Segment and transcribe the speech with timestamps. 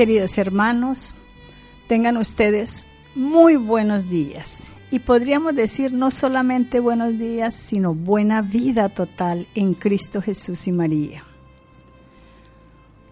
[0.00, 1.14] Queridos hermanos,
[1.86, 4.72] tengan ustedes muy buenos días.
[4.90, 10.72] Y podríamos decir no solamente buenos días, sino buena vida total en Cristo Jesús y
[10.72, 11.24] María.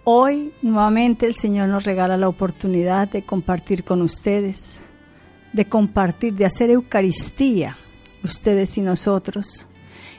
[0.04, 4.80] Hoy nuevamente el Señor nos regala la oportunidad de compartir con ustedes,
[5.52, 7.76] de compartir, de hacer Eucaristía,
[8.24, 9.66] ustedes y nosotros,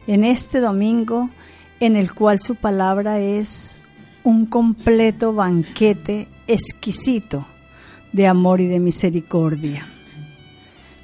[0.05, 1.31] en este domingo
[1.79, 3.79] en el cual su palabra es
[4.23, 7.45] un completo banquete exquisito
[8.11, 9.87] de amor y de misericordia.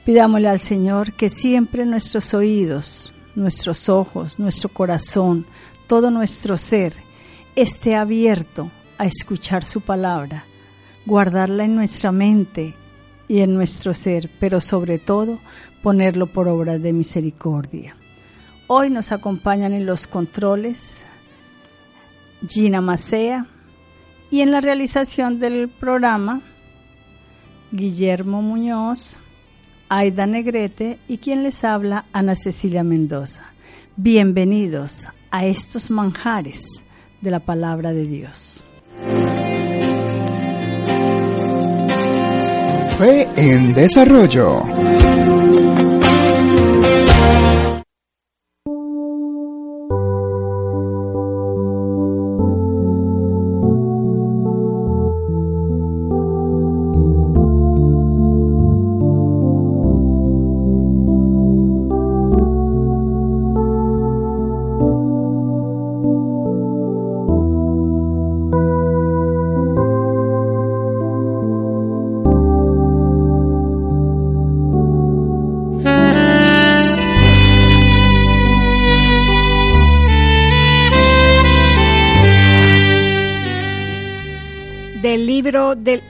[0.03, 5.45] Pidámosle al Señor que siempre nuestros oídos, nuestros ojos, nuestro corazón,
[5.87, 6.93] todo nuestro ser
[7.55, 10.43] esté abierto a escuchar su palabra,
[11.05, 12.73] guardarla en nuestra mente
[13.27, 15.39] y en nuestro ser, pero sobre todo
[15.83, 17.95] ponerlo por obras de misericordia.
[18.67, 21.03] Hoy nos acompañan en los controles
[22.47, 23.47] Gina Macea,
[24.35, 26.41] y en la realización del programa,
[27.71, 29.15] Guillermo Muñoz,
[29.87, 33.43] Aida Negrete y quien les habla, Ana Cecilia Mendoza.
[33.95, 36.65] Bienvenidos a estos manjares
[37.21, 38.61] de la palabra de Dios.
[42.97, 44.65] Fue en desarrollo.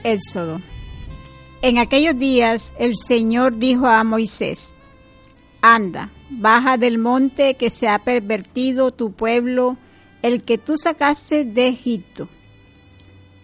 [0.06, 0.60] Éxodo.
[1.62, 4.76] En aquellos días el Señor dijo a Moisés,
[5.62, 9.76] Anda, baja del monte que se ha pervertido tu pueblo,
[10.22, 12.28] el que tú sacaste de Egipto.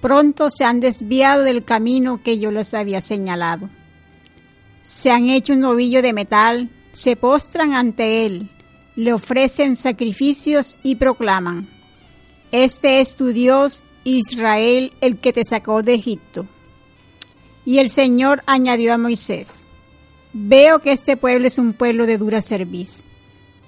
[0.00, 3.68] Pronto se han desviado del camino que yo les había señalado.
[4.80, 8.50] Se han hecho un novillo de metal, se postran ante él,
[8.94, 11.68] le ofrecen sacrificios y proclaman,
[12.52, 16.46] Este es tu Dios Israel, el que te sacó de Egipto.
[17.64, 19.64] Y el Señor añadió a Moisés,
[20.32, 23.04] veo que este pueblo es un pueblo de dura cerviz.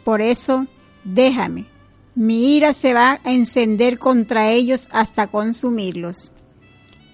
[0.02, 0.66] Por eso,
[1.04, 1.66] déjame,
[2.14, 6.32] mi ira se va a encender contra ellos hasta consumirlos.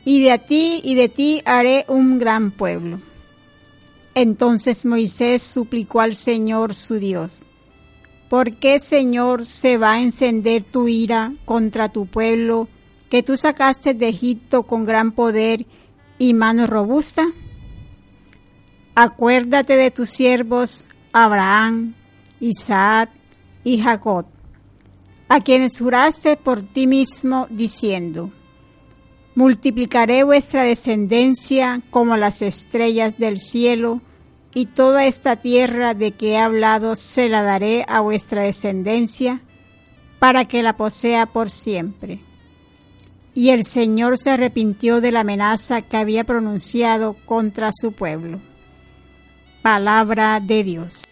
[0.04, 2.98] Y de ti y de ti haré un gran pueblo.
[4.14, 7.46] Entonces Moisés suplicó al Señor su Dios,
[8.28, 12.68] ¿por qué Señor se va a encender tu ira contra tu pueblo
[13.10, 15.66] que tú sacaste de Egipto con gran poder
[16.18, 17.26] y mano robusta?
[18.94, 21.94] Acuérdate de tus siervos Abraham,
[22.38, 23.10] Isaac
[23.64, 24.26] y Jacob,
[25.28, 28.30] a quienes juraste por ti mismo diciendo,
[29.34, 34.00] multiplicaré vuestra descendencia como las estrellas del cielo,
[34.52, 39.40] y toda esta tierra de que he hablado se la daré a vuestra descendencia,
[40.18, 42.18] para que la posea por siempre.
[43.34, 48.40] Y el Señor se arrepintió de la amenaza que había pronunciado contra su pueblo.
[49.62, 51.04] Palabra de Dios.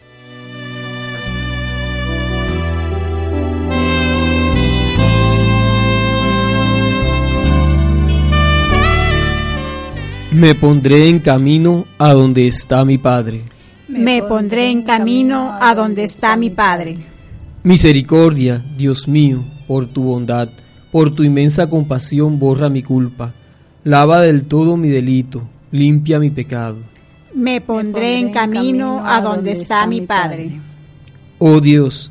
[10.30, 13.44] Me pondré en camino a donde está mi Padre.
[13.88, 16.98] Me pondré en camino a donde está mi Padre.
[17.62, 20.48] Misericordia, Dios mío, por tu bondad
[20.90, 23.32] por tu inmensa compasión borra mi culpa,
[23.84, 26.78] lava del todo mi delito, limpia mi pecado.
[27.34, 30.52] Me pondré en camino a donde está mi Padre.
[31.38, 32.10] Oh Dios,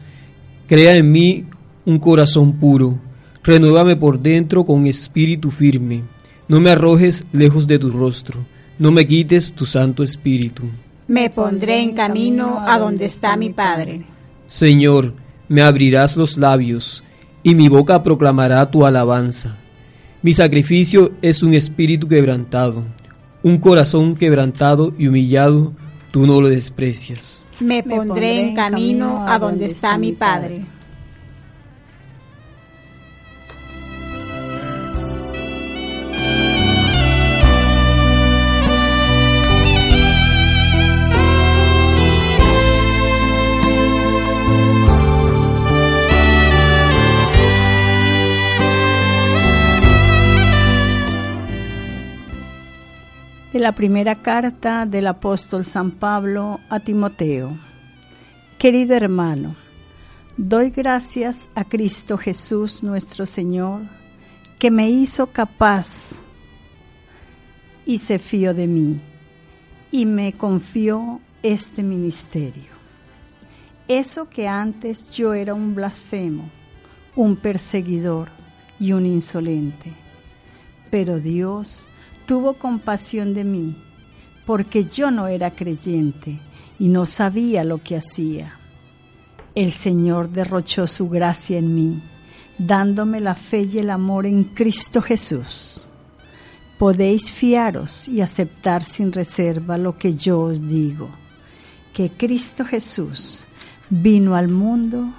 [0.67, 1.45] crea en mí
[1.85, 2.99] un corazón puro,
[3.43, 6.03] renuévame por dentro con espíritu firme.
[6.47, 8.45] No me arrojes lejos de tu rostro,
[8.79, 10.63] no me quites tu santo espíritu.
[11.07, 14.03] Me pondré en camino a donde está mi Padre.
[14.45, 15.13] Señor,
[15.49, 17.03] me abrirás los labios,
[17.43, 19.55] y mi boca proclamará tu alabanza.
[20.21, 22.83] Mi sacrificio es un espíritu quebrantado
[23.43, 25.73] un corazón quebrantado y humillado,
[26.11, 27.45] tú no lo desprecias.
[27.59, 30.65] Me pondré en camino a donde está mi Padre.
[53.59, 57.57] La primera carta del apóstol San Pablo a Timoteo.
[58.57, 59.55] Querido hermano,
[60.35, 63.81] doy gracias a Cristo Jesús nuestro Señor,
[64.59, 66.13] que me hizo capaz
[67.85, 68.99] y se fió de mí
[69.91, 72.77] y me confió este ministerio.
[73.87, 76.49] Eso que antes yo era un blasfemo,
[77.15, 78.27] un perseguidor
[78.79, 79.93] y un insolente.
[80.91, 81.87] Pero Dios
[82.27, 83.75] tuvo compasión de mí,
[84.45, 86.39] porque yo no era creyente
[86.77, 88.53] y no sabía lo que hacía.
[89.55, 92.03] El Señor derrochó su gracia en mí,
[92.59, 95.83] dándome la fe y el amor en Cristo Jesús.
[96.77, 101.09] Podéis fiaros y aceptar sin reserva lo que yo os digo,
[101.93, 103.45] que Cristo Jesús
[103.89, 105.11] vino al mundo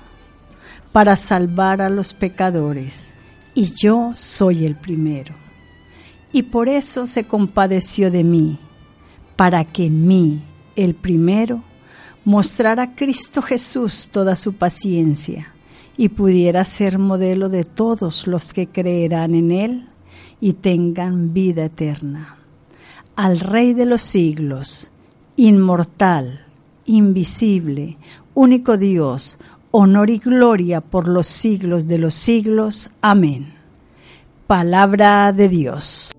[0.93, 3.15] para salvar a los pecadores,
[3.55, 5.48] y yo soy el primero
[6.33, 8.59] y por eso se compadeció de mí,
[9.37, 10.43] para que en mí,
[10.77, 11.63] el primero,
[12.25, 15.53] mostrara a Cristo Jesús toda su paciencia
[15.97, 19.89] y pudiera ser modelo de todos los que creerán en Él
[20.41, 22.37] y tengan vida eterna.
[23.17, 24.89] Al Rey de los siglos,
[25.37, 26.45] inmortal,
[26.87, 27.97] invisible,
[28.35, 29.39] único Dios,
[29.71, 32.91] honor y gloria por los siglos de los siglos.
[33.01, 33.55] Amén.
[34.47, 36.13] Palabra de Dios.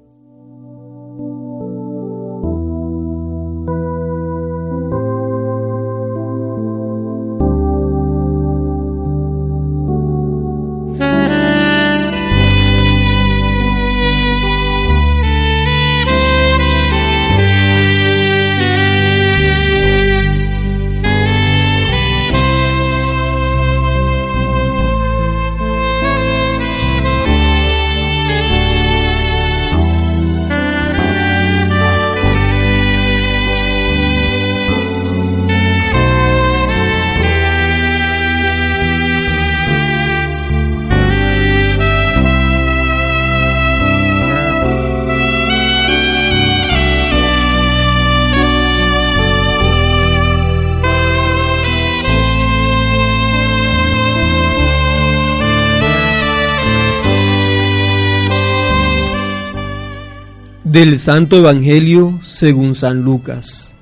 [60.71, 63.73] Del Santo Evangelio según San Lucas.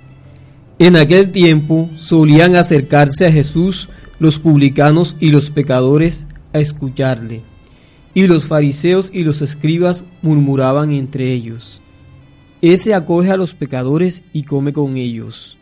[0.79, 7.41] En aquel tiempo solían acercarse a Jesús los publicanos y los pecadores a escucharle,
[8.13, 11.81] y los fariseos y los escribas murmuraban entre ellos,
[12.61, 15.57] Ese acoge a los pecadores y come con ellos.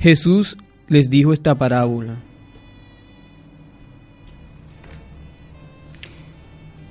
[0.00, 0.56] Jesús
[0.88, 2.16] les dijo esta parábola.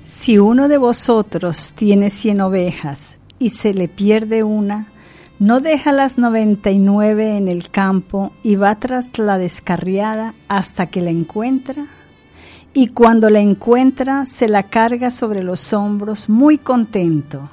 [0.06, 4.88] Si uno de vosotros tiene cien ovejas y se le pierde una,
[5.38, 10.86] no deja las noventa y nueve en el campo y va tras la descarriada hasta
[10.86, 11.86] que la encuentra.
[12.72, 17.50] Y cuando la encuentra, se la carga sobre los hombros muy contento.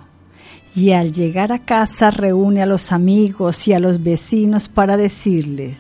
[0.76, 5.78] Y al llegar a casa reúne a los amigos y a los vecinos para decirles,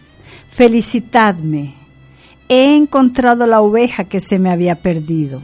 [0.49, 1.73] felicitadme,
[2.47, 5.41] he encontrado la oveja que se me había perdido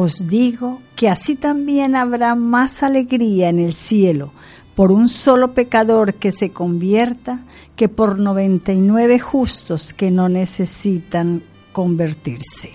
[0.00, 4.32] os digo que así también habrá más alegría en el cielo
[4.74, 7.40] por un solo pecador que se convierta
[7.74, 12.72] que por noventa y nueve justos que no necesitan convertirse.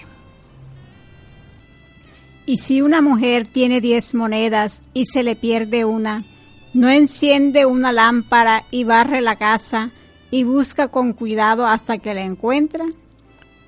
[2.46, 6.26] Y si una mujer tiene diez monedas y se le pierde una,
[6.74, 9.92] ¿no enciende una lámpara y barre la casa
[10.30, 12.86] y busca con cuidado hasta que la encuentra?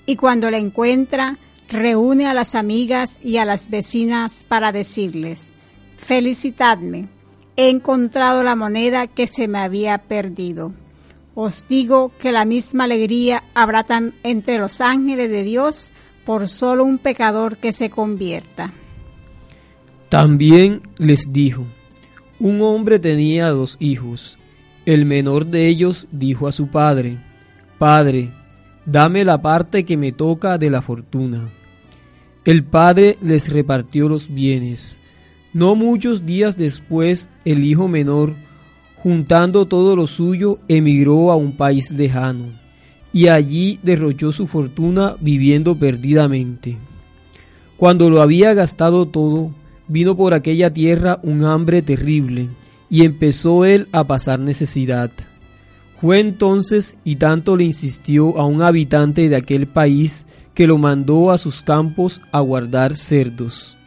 [0.05, 1.37] Y cuando la encuentra,
[1.75, 5.49] reúne a las amigas y a las vecinas para decirles,
[5.97, 7.07] felicitadme,
[7.57, 10.73] he encontrado la moneda que se me había perdido.
[11.35, 13.85] Os digo que la misma alegría habrá
[14.23, 15.91] entre los ángeles de Dios
[16.25, 18.73] por solo un pecador que se convierta.
[20.09, 21.65] También les dijo,
[22.39, 24.37] un hombre tenía dos hijos.
[24.85, 27.17] El menor de ellos dijo a su padre,
[27.77, 28.31] Padre,
[28.85, 31.49] dame la parte que me toca de la fortuna.
[32.45, 34.99] El padre les repartió los bienes.
[35.51, 38.35] No muchos días después, el hijo menor,
[38.97, 42.51] juntando todo lo suyo, emigró a un país lejano,
[43.11, 46.77] y allí derrochó su fortuna viviendo perdidamente.
[47.77, 49.49] Cuando lo había gastado todo,
[49.87, 52.47] vino por aquella tierra un hambre terrible,
[52.91, 55.09] y empezó él a pasar necesidad.
[55.99, 61.29] Fue entonces y tanto le insistió a un habitante de aquel país que lo mandó
[61.29, 63.77] a sus campos a guardar cerdos.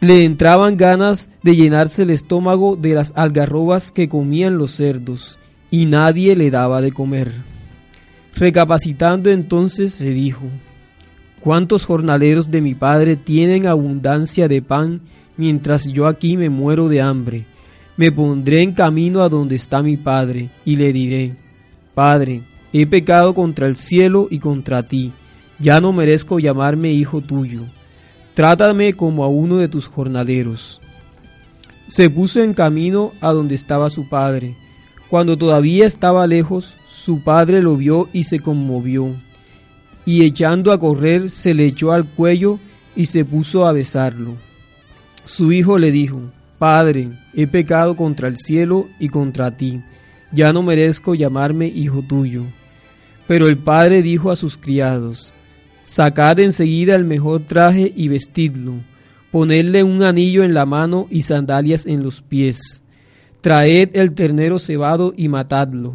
[0.00, 5.38] Le entraban ganas de llenarse el estómago de las algarrobas que comían los cerdos,
[5.70, 7.32] y nadie le daba de comer.
[8.36, 10.42] Recapacitando entonces se dijo,
[11.40, 15.00] ¿Cuántos jornaleros de mi padre tienen abundancia de pan
[15.38, 17.44] mientras yo aquí me muero de hambre?
[17.96, 21.34] Me pondré en camino a donde está mi padre y le diré,
[21.94, 22.42] Padre,
[22.72, 25.12] he pecado contra el cielo y contra ti,
[25.60, 27.62] ya no merezco llamarme hijo tuyo.
[28.34, 30.80] Trátame como a uno de tus jornaleros.
[31.88, 34.56] Se puso en camino a donde estaba su padre.
[35.08, 39.16] Cuando todavía estaba lejos, su padre lo vio y se conmovió
[40.04, 42.58] y echando a correr se le echó al cuello
[42.96, 44.36] y se puso a besarlo.
[45.24, 46.20] Su hijo le dijo,
[46.58, 49.80] Padre, he pecado contra el cielo y contra ti,
[50.32, 52.44] ya no merezco llamarme hijo tuyo.
[53.26, 55.32] Pero el padre dijo a sus criados,
[55.80, 58.74] Sacad enseguida el mejor traje y vestidlo,
[59.32, 62.82] ponedle un anillo en la mano y sandalias en los pies.
[63.40, 65.94] Traed el ternero cebado y matadlo.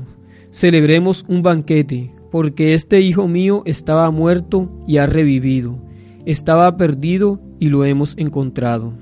[0.51, 5.77] Celebremos un banquete, porque este hijo mío estaba muerto y ha revivido,
[6.25, 8.93] estaba perdido y lo hemos encontrado.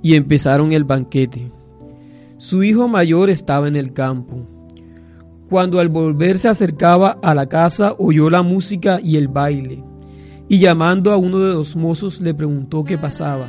[0.00, 1.50] Y empezaron el banquete.
[2.38, 4.46] Su hijo mayor estaba en el campo.
[5.48, 9.82] Cuando al volver se acercaba a la casa oyó la música y el baile,
[10.48, 13.48] y llamando a uno de los mozos le preguntó qué pasaba.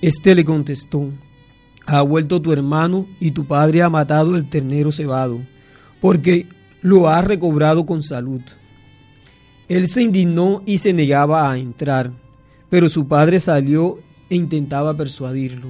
[0.00, 1.10] Este le contestó,
[1.86, 5.38] ha vuelto tu hermano y tu padre ha matado el ternero cebado,
[6.00, 6.46] porque
[6.80, 8.40] lo ha recobrado con salud.
[9.68, 12.10] Él se indignó y se negaba a entrar,
[12.70, 13.98] pero su padre salió
[14.30, 15.68] e intentaba persuadirlo.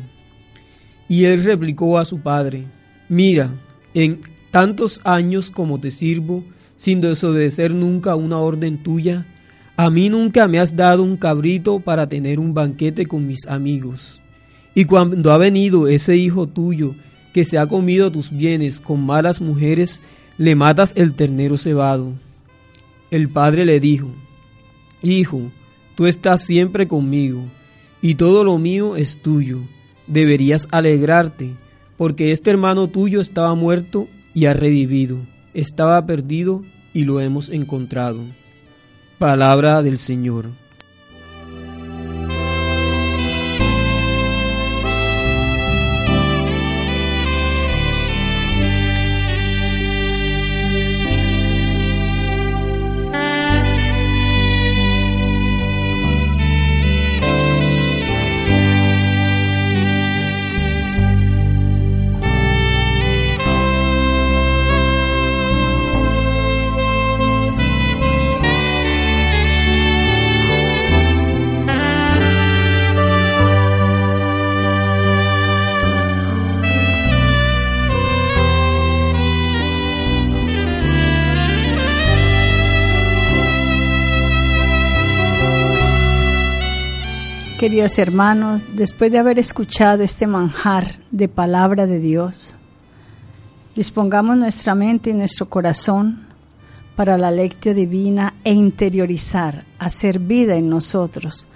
[1.09, 2.66] Y él replicó a su padre,
[3.09, 3.50] mira,
[3.95, 4.21] en
[4.56, 6.42] tantos años como te sirvo,
[6.78, 9.26] sin desobedecer nunca una orden tuya,
[9.76, 14.22] a mí nunca me has dado un cabrito para tener un banquete con mis amigos.
[14.75, 16.94] Y cuando ha venido ese hijo tuyo
[17.34, 20.00] que se ha comido tus bienes con malas mujeres,
[20.38, 22.14] le matas el ternero cebado.
[23.10, 24.08] El padre le dijo,
[25.02, 25.42] Hijo,
[25.96, 27.42] tú estás siempre conmigo,
[28.00, 29.58] y todo lo mío es tuyo.
[30.06, 31.50] Deberías alegrarte,
[31.98, 35.16] porque este hermano tuyo estaba muerto y ha revivido,
[35.55, 36.62] estaba perdido
[36.93, 38.21] y lo hemos encontrado.
[39.19, 40.50] Palabra del Señor.
[87.76, 92.54] Queridos hermanos, después de haber escuchado este manjar de palabra de Dios,
[93.75, 96.26] dispongamos nuestra mente y nuestro corazón
[96.97, 101.47] para la lectio divina e interiorizar, hacer vida en nosotros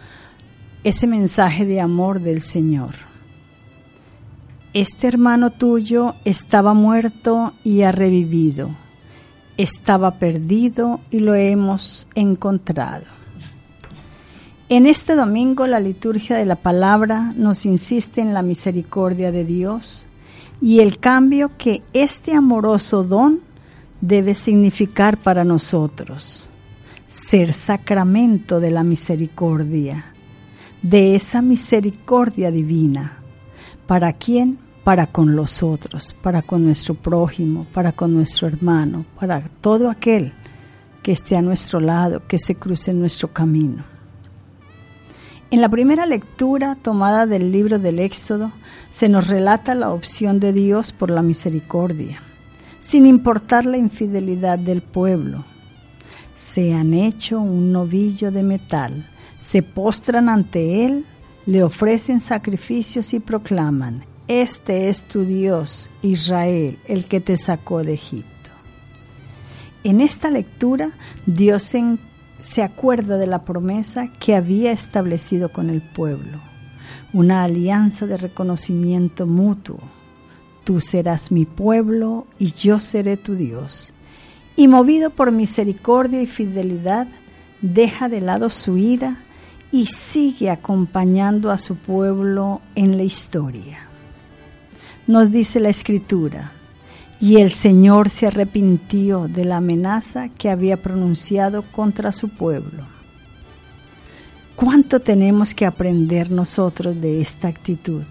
[0.84, 2.96] ese mensaje de amor del Señor.
[4.74, 8.68] Este hermano tuyo estaba muerto y ha revivido,
[9.56, 13.19] estaba perdido y lo hemos encontrado.
[14.72, 20.06] En este domingo la liturgia de la palabra nos insiste en la misericordia de Dios
[20.60, 23.40] y el cambio que este amoroso don
[24.00, 26.48] debe significar para nosotros.
[27.08, 30.14] Ser sacramento de la misericordia,
[30.82, 33.18] de esa misericordia divina,
[33.88, 34.56] ¿Para quién?
[34.84, 40.32] Para con los otros, para con nuestro prójimo, para con nuestro hermano, para todo aquel
[41.02, 43.89] que esté a nuestro lado, que se cruce en nuestro camino.
[45.52, 48.52] En la primera lectura tomada del libro del Éxodo
[48.92, 52.22] se nos relata la opción de Dios por la misericordia,
[52.80, 55.44] sin importar la infidelidad del pueblo.
[56.36, 59.04] Se han hecho un novillo de metal,
[59.40, 61.04] se postran ante él,
[61.46, 67.94] le ofrecen sacrificios y proclaman, Este es tu Dios, Israel, el que te sacó de
[67.94, 68.50] Egipto.
[69.82, 70.92] En esta lectura,
[71.26, 71.98] Dios se,
[72.62, 76.40] acuerda de la promesa que había establecido con el pueblo,
[77.12, 79.78] una alianza de reconocimiento mutuo.
[80.64, 83.92] Tú serás mi pueblo y yo seré tu Dios.
[84.56, 87.08] Y movido por misericordia y fidelidad,
[87.62, 89.18] deja de lado su ira
[89.72, 93.86] y sigue acompañando a su pueblo en la historia.
[95.06, 96.52] Nos dice la escritura,
[97.20, 102.86] y el Señor se arrepintió de la amenaza que había pronunciado contra su pueblo.
[104.56, 108.04] ¿Cuánto tenemos que aprender nosotros de esta actitud?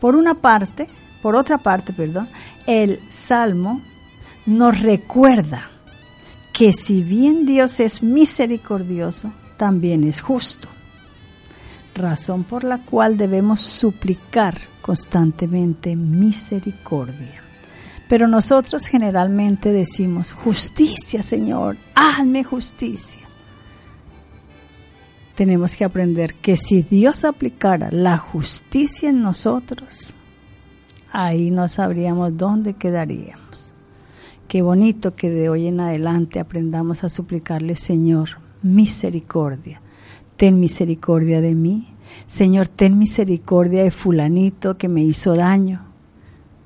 [0.00, 0.88] Por una parte,
[1.20, 2.28] por otra parte, perdón,
[2.66, 3.80] el Salmo
[4.44, 5.68] nos recuerda
[6.52, 10.68] que si bien Dios es misericordioso, también es justo,
[11.94, 17.45] razón por la cual debemos suplicar constantemente misericordia.
[18.08, 23.22] Pero nosotros generalmente decimos, justicia, Señor, hazme justicia.
[25.34, 30.14] Tenemos que aprender que si Dios aplicara la justicia en nosotros,
[31.12, 33.74] ahí no sabríamos dónde quedaríamos.
[34.48, 39.82] Qué bonito que de hoy en adelante aprendamos a suplicarle, Señor, misericordia.
[40.36, 41.92] Ten misericordia de mí.
[42.28, 45.85] Señor, ten misericordia de fulanito que me hizo daño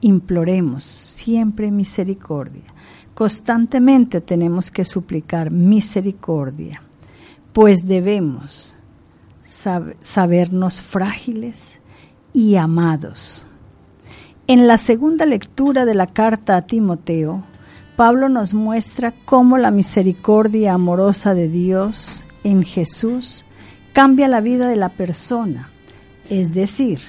[0.00, 2.64] imploremos siempre misericordia.
[3.14, 6.82] Constantemente tenemos que suplicar misericordia,
[7.52, 8.74] pues debemos
[10.02, 11.80] sabernos frágiles
[12.32, 13.44] y amados.
[14.46, 17.44] En la segunda lectura de la carta a Timoteo,
[17.96, 23.44] Pablo nos muestra cómo la misericordia amorosa de Dios en Jesús
[23.92, 25.68] cambia la vida de la persona,
[26.28, 27.00] es decir,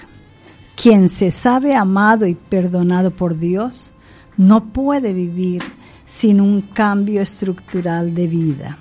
[0.81, 3.91] quien se sabe amado y perdonado por Dios
[4.35, 5.61] no puede vivir
[6.07, 8.79] sin un cambio estructural de vida,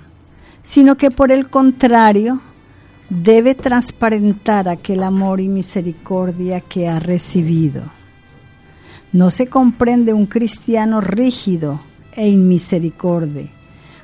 [0.63, 2.41] sino que por el contrario
[3.07, 7.83] debe transparentar aquel amor y misericordia que ha recibido.
[9.13, 11.79] No se comprende un cristiano rígido
[12.15, 13.47] e inmisericordia,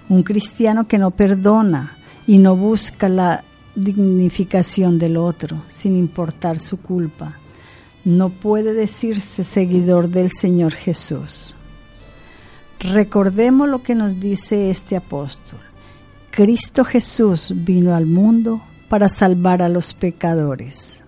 [0.07, 6.77] un cristiano que no perdona y no busca la dignificación del otro sin importar su
[6.77, 7.39] culpa
[8.07, 11.53] no puede decirse seguidor del Señor Jesús.
[12.79, 15.59] Recordemos lo que nos dice este apóstol.
[16.31, 21.01] Cristo Jesús vino al mundo para salvar a los pecadores.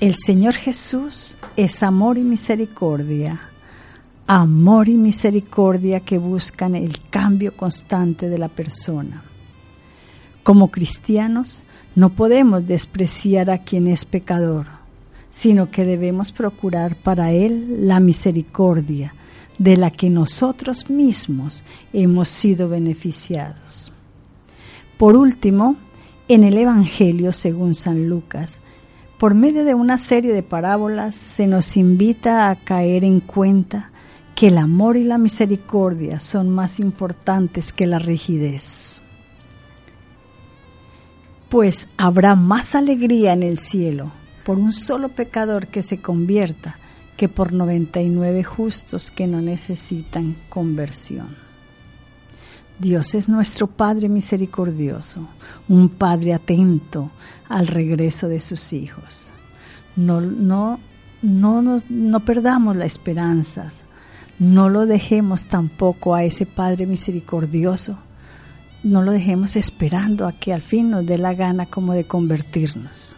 [0.00, 3.40] El Señor Jesús es amor y misericordia,
[4.26, 9.22] amor y misericordia que buscan el cambio constante de la persona.
[10.42, 11.62] Como cristianos,
[11.94, 14.79] no podemos despreciar a quien es pecador
[15.30, 19.14] sino que debemos procurar para Él la misericordia
[19.58, 21.62] de la que nosotros mismos
[21.92, 23.92] hemos sido beneficiados.
[24.96, 25.76] Por último,
[26.28, 28.58] en el Evangelio según San Lucas,
[29.18, 33.90] por medio de una serie de parábolas se nos invita a caer en cuenta
[34.34, 39.02] que el amor y la misericordia son más importantes que la rigidez.
[41.50, 44.10] Pues habrá más alegría en el cielo
[44.50, 46.76] por un solo pecador que se convierta
[47.16, 51.36] que por 99 justos que no necesitan conversión.
[52.80, 55.20] Dios es nuestro Padre misericordioso,
[55.68, 57.12] un Padre atento
[57.48, 59.30] al regreso de sus hijos.
[59.94, 60.80] No, no,
[61.22, 63.70] no, no perdamos la esperanza,
[64.40, 67.98] no lo dejemos tampoco a ese Padre misericordioso,
[68.82, 73.09] no lo dejemos esperando a que al fin nos dé la gana como de convertirnos.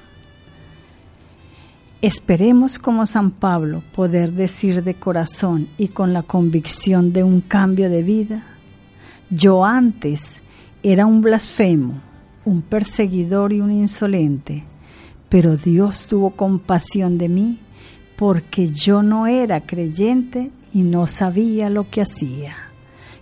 [2.03, 7.89] Esperemos como San Pablo poder decir de corazón y con la convicción de un cambio
[7.89, 8.43] de vida,
[9.31, 10.41] yo antes
[10.83, 12.01] era un blasfemo,
[12.45, 14.65] un perseguidor y un insolente,
[15.29, 17.61] pero Dios tuvo compasión de mí
[18.17, 22.57] porque yo no era creyente y no sabía lo que hacía.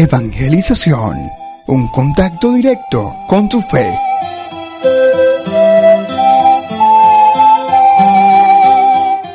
[0.00, 1.14] Evangelización,
[1.66, 3.86] un contacto directo con tu fe.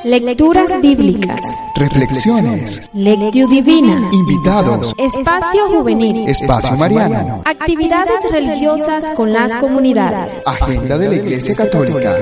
[0.04, 1.42] Lecturas bíblicas.
[1.76, 2.82] Reflexiones.
[2.94, 4.10] Lectio divina.
[4.12, 4.94] Invitados.
[4.98, 6.28] Espacio juvenil.
[6.28, 7.44] Espacio mariano.
[7.46, 10.42] Actividades religiosas con las comunidades.
[10.48, 12.18] Agenda de la Iglesia Católica.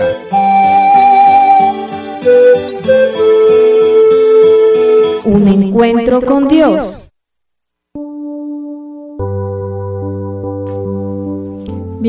[5.23, 7.02] Un encuentro con Dios.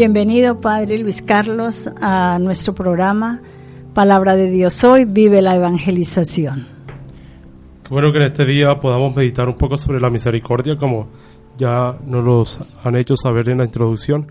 [0.04, 3.40] Bienvenido, Padre Luis Carlos, a nuestro programa
[3.94, 6.66] Palabra de Dios Hoy, Vive la Evangelización.
[7.82, 11.08] Qué bueno que en este día podamos meditar un poco sobre la misericordia, como
[11.56, 14.26] ya nos los han hecho saber en la introducción,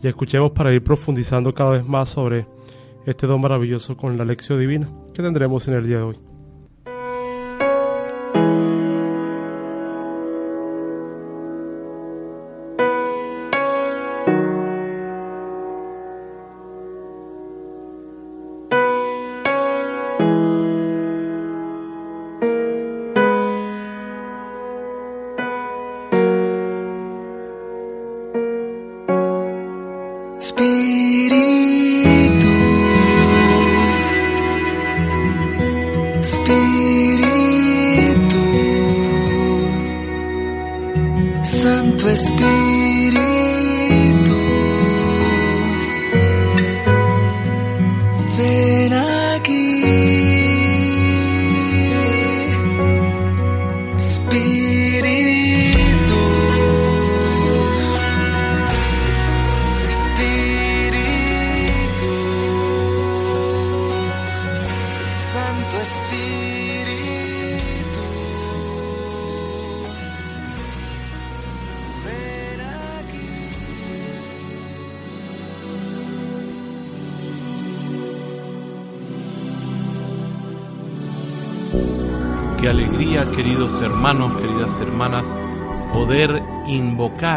[0.00, 2.46] y escuchemos para ir profundizando cada vez más sobre
[3.04, 6.16] este don maravilloso con la lección divina que tendremos en el día de hoy.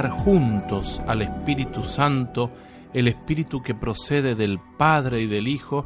[0.09, 2.51] Juntos al Espíritu Santo,
[2.93, 5.85] el Espíritu que procede del Padre y del Hijo,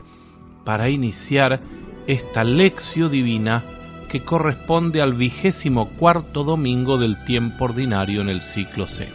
[0.65, 1.61] para iniciar
[2.07, 3.63] esta lección divina
[4.09, 9.07] que corresponde al vigésimo cuarto domingo del tiempo ordinario en el ciclo C.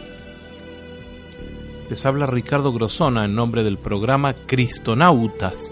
[1.89, 5.71] Les habla Ricardo Grosona en nombre del programa Cristonautas,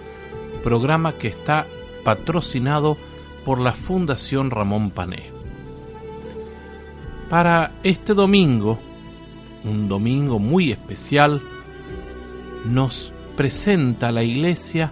[0.63, 1.65] programa que está
[2.03, 2.97] patrocinado
[3.45, 5.31] por la Fundación Ramón Pané.
[7.29, 8.79] Para este domingo,
[9.67, 11.41] un domingo muy especial,
[12.65, 14.91] nos presenta la Iglesia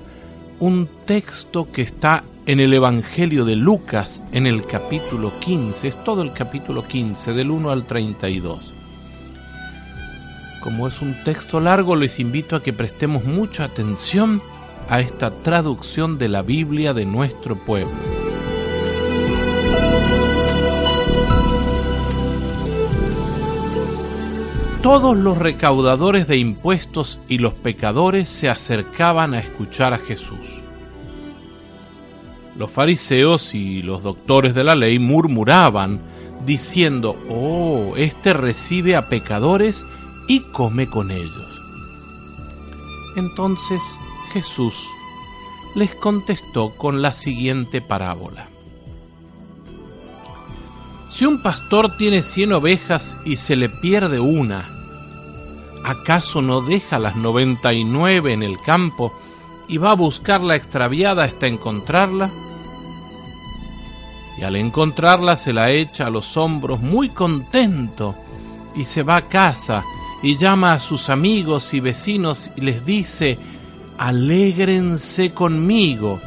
[0.59, 6.21] un texto que está en el Evangelio de Lucas, en el capítulo 15, es todo
[6.21, 8.73] el capítulo 15, del 1 al 32.
[10.61, 14.41] Como es un texto largo, les invito a que prestemos mucha atención
[14.89, 18.24] a esta traducción de la Biblia de nuestro pueblo.
[24.85, 30.61] Todos los recaudadores de impuestos y los pecadores se acercaban a escuchar a Jesús.
[32.55, 36.01] Los fariseos y los doctores de la ley murmuraban,
[36.45, 39.83] diciendo, Oh, este recibe a pecadores
[40.27, 41.61] y come con ellos.
[43.17, 43.81] Entonces
[44.33, 44.75] Jesús
[45.73, 48.49] les contestó con la siguiente parábola.
[51.11, 54.74] Si un pastor tiene cien ovejas y se le pierde una,
[55.85, 59.13] ¿acaso no deja las noventa y nueve en el campo
[59.67, 62.31] y va a buscar la extraviada hasta encontrarla?
[64.39, 68.15] Y al encontrarla se la echa a los hombros muy contento
[68.75, 69.83] y se va a casa
[70.23, 73.37] y llama a sus amigos y vecinos y les dice,
[73.99, 76.19] alégrense conmigo,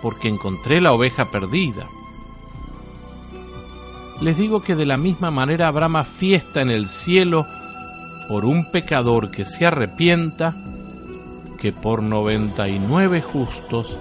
[0.00, 1.86] porque encontré la oveja perdida.
[4.22, 7.44] Les digo que de la misma manera habrá más fiesta en el cielo
[8.28, 10.54] por un pecador que se arrepienta
[11.58, 13.96] que por 99 justos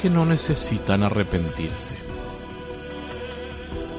[0.00, 2.08] que no necesitan arrepentirse.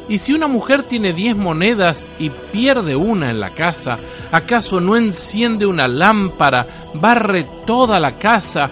[0.10, 4.00] Y si una mujer tiene 10 monedas y pierde una en la casa,
[4.32, 8.72] ¿acaso no enciende una lámpara, barre toda la casa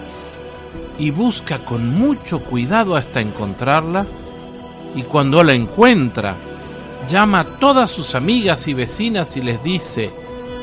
[0.98, 4.04] y busca con mucho cuidado hasta encontrarla?
[4.96, 6.34] Y cuando la encuentra,
[7.08, 10.10] llama a todas sus amigas y vecinas y les dice,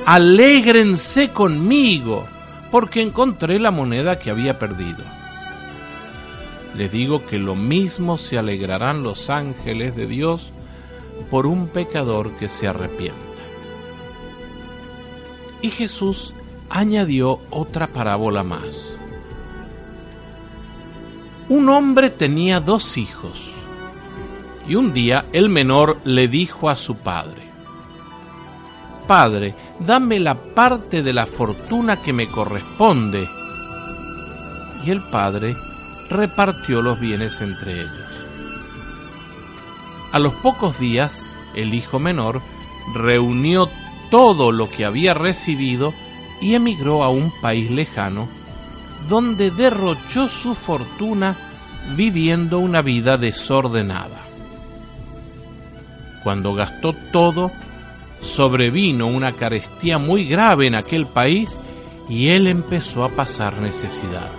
[0.06, 2.26] alégrense conmigo,
[2.72, 5.04] porque encontré la moneda que había perdido.
[6.76, 10.50] Les digo que lo mismo se alegrarán los ángeles de Dios
[11.32, 13.16] por un pecador que se arrepienta.
[15.62, 16.34] Y Jesús
[16.70, 18.86] añadió otra parábola más.
[21.48, 23.40] Un hombre tenía dos hijos,
[24.68, 27.45] y un día el menor le dijo a su padre,
[29.08, 33.28] Padre, dame la parte de la fortuna que me corresponde.
[34.84, 35.56] Y el padre
[36.10, 38.06] repartió los bienes entre ellos.
[40.12, 41.24] A los pocos días,
[41.56, 42.42] el hijo menor
[42.94, 43.70] reunió
[44.10, 45.94] todo lo que había recibido
[46.42, 48.28] y emigró a un país lejano,
[49.10, 51.36] donde derrochó su fortuna
[51.96, 54.18] viviendo una vida desordenada.
[56.24, 57.52] Cuando gastó todo,
[58.26, 61.58] sobrevino una carestía muy grave en aquel país
[62.10, 64.30] y él empezó a pasar necesidad.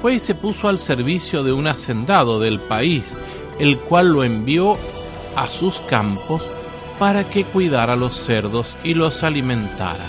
[0.00, 3.16] Fue y se puso al servicio de un hacendado del país,
[3.58, 4.76] el cual lo envió
[5.36, 6.46] a sus campos
[6.98, 10.06] para que cuidara los cerdos y los alimentara.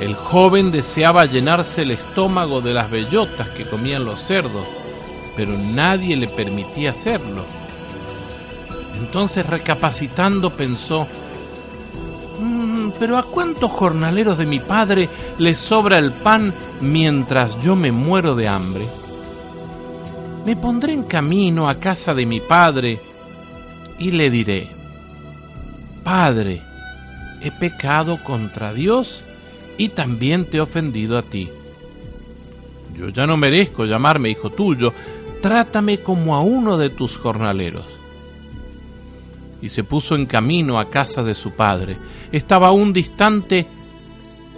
[0.00, 4.66] El joven deseaba llenarse el estómago de las bellotas que comían los cerdos,
[5.36, 7.44] pero nadie le permitía hacerlo
[8.98, 11.06] entonces recapacitando pensó,
[12.40, 17.92] "Mm, pero ¿a cuántos jornaleros de mi padre les sobra el pan mientras yo me
[17.92, 18.86] muero de hambre?
[20.44, 23.00] Me pondré en camino a casa de mi padre
[23.98, 24.68] y le diré,
[26.02, 26.60] Padre,
[27.40, 29.22] he pecado contra Dios
[29.78, 31.48] y también te he ofendido a ti.
[32.94, 34.92] Yo ya no merezco llamarme hijo tuyo,
[35.40, 37.86] trátame como a uno de tus jornaleros
[39.64, 41.96] y se puso en camino a casa de su padre.
[42.30, 43.66] Estaba aún distante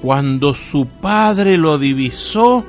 [0.02, 2.64] cuando su padre lo divisó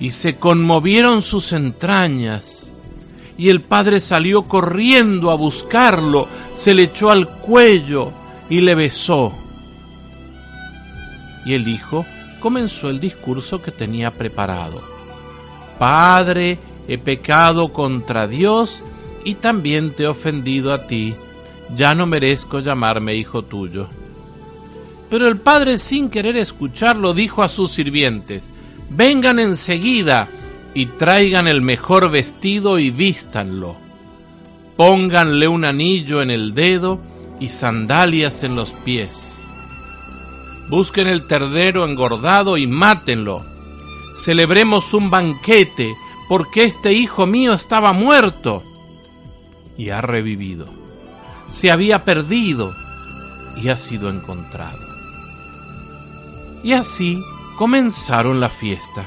[0.00, 2.72] y se conmovieron sus entrañas.
[3.36, 8.10] Y el padre salió corriendo a buscarlo, se le echó al cuello
[8.50, 9.32] y le besó.
[11.46, 12.06] Y el hijo
[12.40, 14.82] comenzó el discurso que tenía preparado.
[15.78, 16.58] Padre,
[16.88, 18.82] he pecado contra Dios
[19.28, 21.14] y también te he ofendido a ti,
[21.76, 23.86] ya no merezco llamarme hijo tuyo.
[25.10, 28.48] Pero el padre sin querer escucharlo dijo a sus sirvientes,
[28.88, 30.30] vengan enseguida
[30.72, 33.76] y traigan el mejor vestido y vístanlo.
[34.78, 36.98] Pónganle un anillo en el dedo
[37.38, 39.42] y sandalias en los pies.
[40.70, 43.44] Busquen el terdero engordado y mátenlo.
[44.16, 45.92] Celebremos un banquete,
[46.30, 48.62] porque este hijo mío estaba muerto
[49.78, 50.66] y ha revivido.
[51.48, 52.74] Se había perdido
[53.56, 54.78] y ha sido encontrado.
[56.62, 57.22] Y así
[57.56, 59.06] comenzaron la fiesta.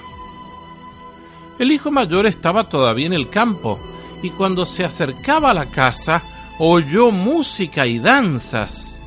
[1.60, 3.80] El hijo mayor estaba todavía en el campo
[4.24, 6.24] y cuando se acercaba a la casa
[6.58, 8.98] oyó música y danzas.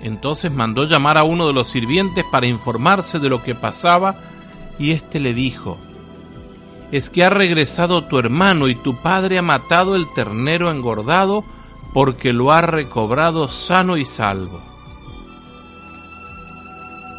[0.00, 4.14] Entonces mandó llamar a uno de los sirvientes para informarse de lo que pasaba
[4.78, 5.78] y éste le dijo,
[6.94, 11.42] es que ha regresado tu hermano y tu padre ha matado el ternero engordado
[11.92, 14.62] porque lo ha recobrado sano y salvo.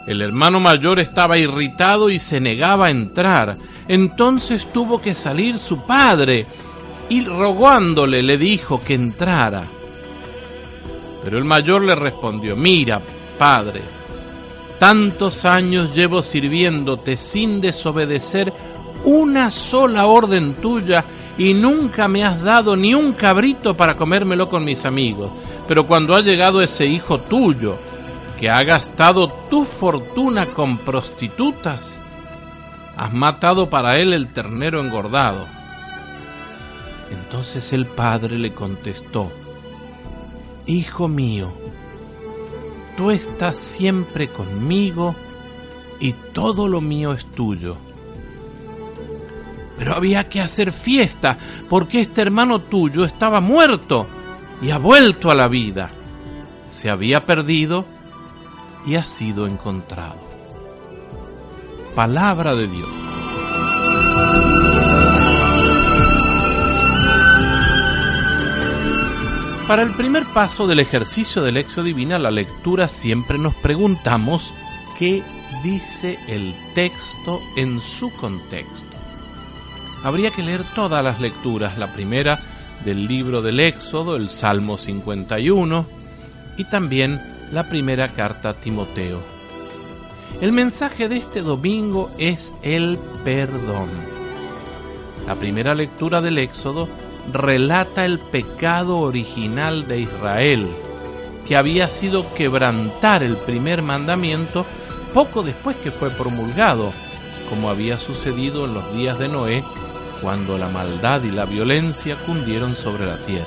[0.07, 3.57] El hermano mayor estaba irritado y se negaba a entrar.
[3.89, 6.45] Entonces tuvo que salir su padre
[7.09, 9.65] y rogándole le dijo que entrara.
[11.21, 13.01] Pero el mayor le respondió, mira,
[13.37, 13.81] padre,
[14.79, 18.53] tantos años llevo sirviéndote sin desobedecer
[19.05, 21.03] una sola orden tuya
[21.37, 25.31] y nunca me has dado ni un cabrito para comérmelo con mis amigos.
[25.67, 27.77] Pero cuando ha llegado ese hijo tuyo,
[28.39, 31.99] que ha gastado tu fortuna con prostitutas,
[32.97, 35.45] has matado para él el ternero engordado.
[37.11, 39.31] Entonces el padre le contestó,
[40.67, 41.53] Hijo mío,
[42.97, 45.15] tú estás siempre conmigo
[45.99, 47.77] y todo lo mío es tuyo.
[49.77, 51.37] Pero había que hacer fiesta
[51.69, 54.07] porque este hermano tuyo estaba muerto
[54.61, 55.89] y ha vuelto a la vida.
[56.69, 57.85] Se había perdido
[58.85, 60.25] y ha sido encontrado.
[61.95, 62.89] Palabra de Dios.
[69.67, 74.53] Para el primer paso del ejercicio de lección divina, la lectura, siempre nos preguntamos
[74.99, 75.23] qué
[75.63, 78.84] dice el texto en su contexto.
[80.05, 82.39] Habría que leer todas las lecturas, la primera
[82.85, 85.83] del libro del Éxodo, el Salmo 51,
[86.57, 87.19] y también
[87.51, 89.19] la primera carta a Timoteo.
[90.41, 93.89] El mensaje de este domingo es el perdón.
[95.25, 96.87] La primera lectura del Éxodo
[97.33, 100.69] relata el pecado original de Israel,
[101.47, 104.67] que había sido quebrantar el primer mandamiento
[105.15, 106.93] poco después que fue promulgado,
[107.49, 109.63] como había sucedido en los días de Noé,
[110.21, 113.45] cuando la maldad y la violencia cundieron sobre la tierra.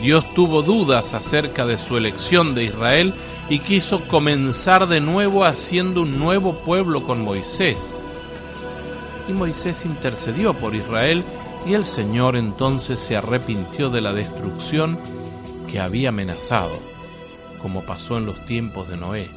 [0.00, 3.14] Dios tuvo dudas acerca de su elección de Israel
[3.48, 7.94] y quiso comenzar de nuevo haciendo un nuevo pueblo con Moisés.
[9.28, 11.24] Y Moisés intercedió por Israel
[11.66, 14.98] y el Señor entonces se arrepintió de la destrucción
[15.70, 16.78] que había amenazado,
[17.60, 19.28] como pasó en los tiempos de Noé.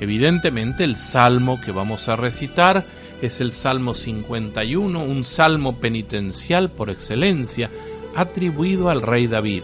[0.00, 2.84] Evidentemente el salmo que vamos a recitar
[3.22, 7.70] es el Salmo 51, un salmo penitencial por excelencia,
[8.14, 9.62] atribuido al rey David.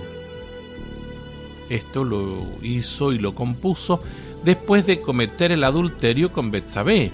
[1.69, 4.01] Esto lo hizo y lo compuso
[4.45, 7.11] después de cometer el adulterio con Betsabé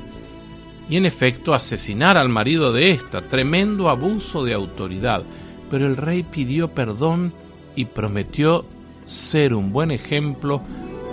[0.88, 5.22] y en efecto asesinar al marido de esta, tremendo abuso de autoridad.
[5.70, 7.33] Pero el rey pidió perdón
[7.74, 8.66] y prometió
[9.07, 10.61] ser un buen ejemplo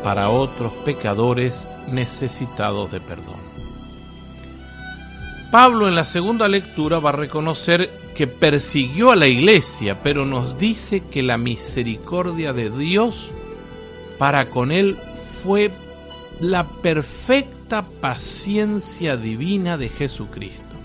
[0.04, 3.41] para otros pecadores necesitados de perdón.
[5.52, 10.58] Pablo en la segunda lectura va a reconocer que persiguió a la iglesia, pero nos
[10.58, 13.32] dice que la misericordia de Dios
[14.18, 14.98] para con él
[15.44, 15.72] fue
[16.40, 20.76] la perfecta paciencia divina de Jesucristo.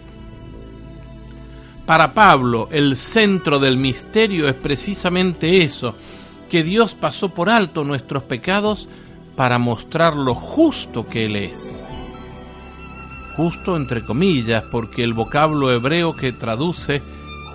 [1.86, 5.94] Para Pablo, el centro del misterio es precisamente eso,
[6.50, 8.88] que Dios pasó por alto nuestros pecados
[9.36, 11.85] para mostrar lo justo que Él es.
[13.36, 17.02] Justo entre comillas, porque el vocablo hebreo que traduce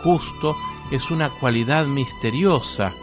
[0.03, 0.55] justo
[0.91, 2.93] es una cualidad misteriosa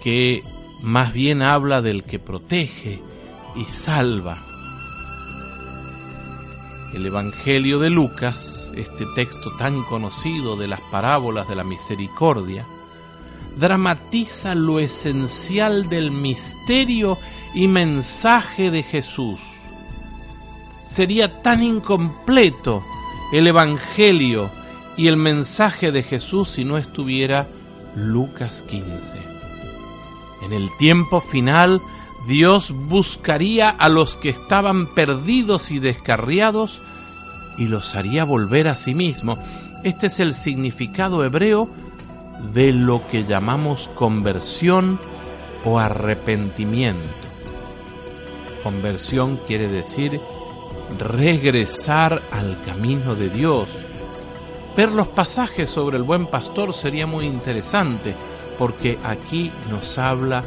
[0.00, 0.42] que
[0.82, 3.02] más bien habla del que protege
[3.54, 4.38] y salva.
[6.94, 12.64] El Evangelio de Lucas, este texto tan conocido de las parábolas de la misericordia,
[13.58, 17.18] dramatiza lo esencial del misterio
[17.54, 19.38] y mensaje de Jesús.
[20.86, 22.84] Sería tan incompleto
[23.32, 24.50] el Evangelio
[24.96, 27.48] y el mensaje de Jesús si no estuviera
[27.94, 29.18] Lucas 15.
[30.44, 31.80] En el tiempo final,
[32.28, 36.80] Dios buscaría a los que estaban perdidos y descarriados
[37.58, 39.38] y los haría volver a sí mismo.
[39.82, 41.68] Este es el significado hebreo
[42.52, 44.98] de lo que llamamos conversión
[45.64, 47.00] o arrepentimiento.
[48.62, 50.20] Conversión quiere decir
[50.98, 53.68] regresar al camino de Dios.
[54.76, 58.14] Ver los pasajes sobre el buen pastor sería muy interesante
[58.58, 60.44] porque aquí nos habla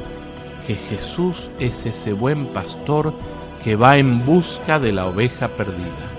[0.68, 3.14] que Jesús es ese buen pastor
[3.64, 6.10] que va en busca de la oveja perdida.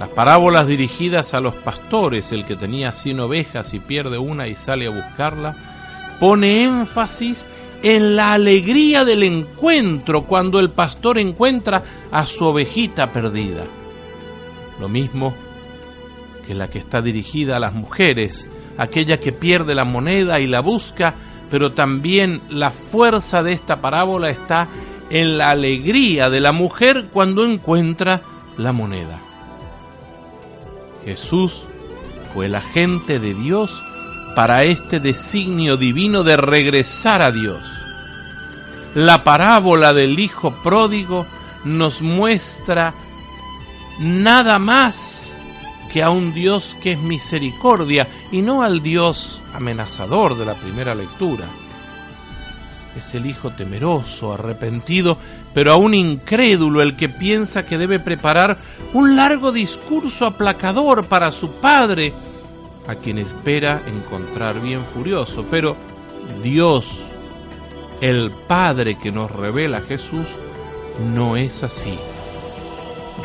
[0.00, 4.56] Las parábolas dirigidas a los pastores, el que tenía cien ovejas y pierde una y
[4.56, 5.56] sale a buscarla,
[6.18, 7.46] pone énfasis
[7.84, 13.64] en la alegría del encuentro cuando el pastor encuentra a su ovejita perdida.
[14.80, 15.34] Lo mismo
[16.46, 20.60] que la que está dirigida a las mujeres, aquella que pierde la moneda y la
[20.60, 21.14] busca,
[21.50, 24.66] pero también la fuerza de esta parábola está
[25.10, 28.22] en la alegría de la mujer cuando encuentra
[28.56, 29.20] la moneda.
[31.04, 31.66] Jesús
[32.32, 33.82] fue el agente de Dios
[34.34, 37.73] para este designio divino de regresar a Dios.
[38.94, 41.26] La parábola del Hijo Pródigo
[41.64, 42.94] nos muestra
[43.98, 45.40] nada más
[45.92, 50.94] que a un Dios que es misericordia y no al Dios amenazador de la primera
[50.94, 51.46] lectura.
[52.96, 55.18] Es el Hijo temeroso, arrepentido,
[55.52, 58.58] pero aún incrédulo el que piensa que debe preparar
[58.92, 62.12] un largo discurso aplacador para su Padre,
[62.86, 65.76] a quien espera encontrar bien furioso, pero
[66.42, 66.86] Dios,
[68.04, 70.26] el Padre que nos revela Jesús,
[71.14, 71.98] no es así.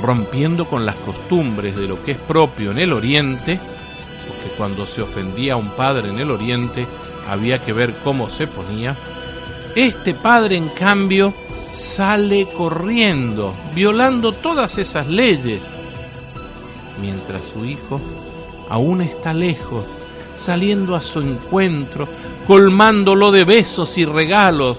[0.02, 3.60] Rompiendo con las costumbres de lo que es propio en el Oriente,
[4.26, 6.88] porque cuando se ofendía a un padre en el Oriente
[7.28, 8.96] había que ver cómo se ponía,
[9.76, 11.34] este padre en cambio
[11.74, 15.60] sale corriendo, violando todas esas leyes,
[17.02, 18.00] mientras su hijo
[18.70, 19.84] aún está lejos,
[20.38, 22.08] saliendo a su encuentro,
[22.50, 24.76] colmándolo de besos y regalos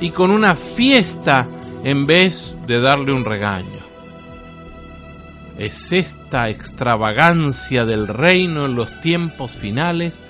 [0.00, 1.46] y con una fiesta
[1.84, 3.78] en vez de darle un regaño.
[5.56, 10.20] Es esta extravagancia del reino en los tiempos finales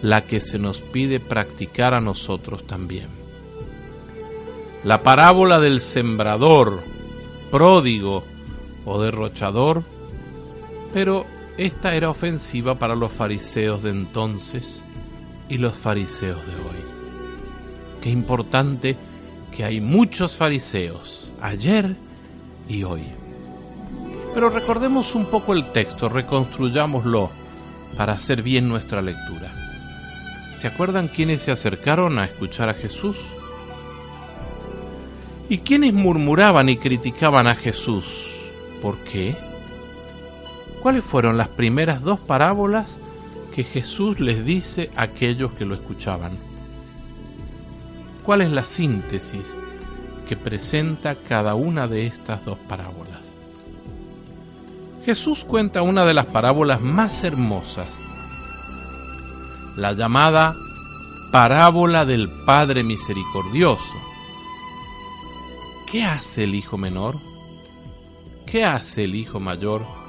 [0.00, 3.08] la que se nos pide practicar a nosotros también.
[4.82, 6.80] La parábola del sembrador,
[7.50, 8.24] pródigo
[8.86, 9.82] o derrochador,
[10.94, 11.26] pero
[11.58, 14.82] esta era ofensiva para los fariseos de entonces
[15.50, 16.84] y los fariseos de hoy.
[18.00, 18.96] Qué importante
[19.54, 21.96] que hay muchos fariseos, ayer
[22.68, 23.02] y hoy.
[24.32, 27.30] Pero recordemos un poco el texto, reconstruyámoslo
[27.96, 29.52] para hacer bien nuestra lectura.
[30.56, 33.16] ¿Se acuerdan quiénes se acercaron a escuchar a Jesús?
[35.48, 38.30] ¿Y quiénes murmuraban y criticaban a Jesús?
[38.80, 39.36] ¿Por qué?
[40.80, 43.00] ¿Cuáles fueron las primeras dos parábolas
[43.60, 46.38] que Jesús les dice a aquellos que lo escuchaban?
[48.24, 49.54] ¿Cuál es la síntesis
[50.26, 53.20] que presenta cada una de estas dos parábolas?
[55.04, 57.88] Jesús cuenta una de las parábolas más hermosas,
[59.76, 60.54] la llamada
[61.30, 63.92] parábola del Padre Misericordioso.
[65.86, 67.18] ¿Qué hace el hijo menor?
[68.46, 69.99] ¿Qué hace el hijo mayor?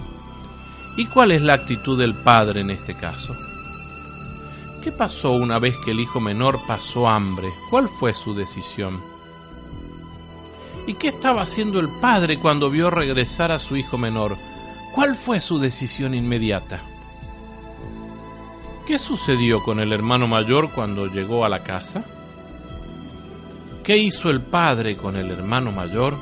[0.98, 3.36] ¿Y cuál es la actitud del padre en este caso?
[4.82, 7.50] ¿Qué pasó una vez que el hijo menor pasó hambre?
[7.70, 9.00] ¿Cuál fue su decisión?
[10.88, 14.36] ¿Y qué estaba haciendo el padre cuando vio regresar a su hijo menor?
[14.94, 16.82] ¿Cuál fue su decisión inmediata?
[18.86, 22.04] ¿Qué sucedió con el hermano mayor cuando llegó a la casa?
[23.84, 26.18] ¿Qué hizo el padre con el hermano mayor?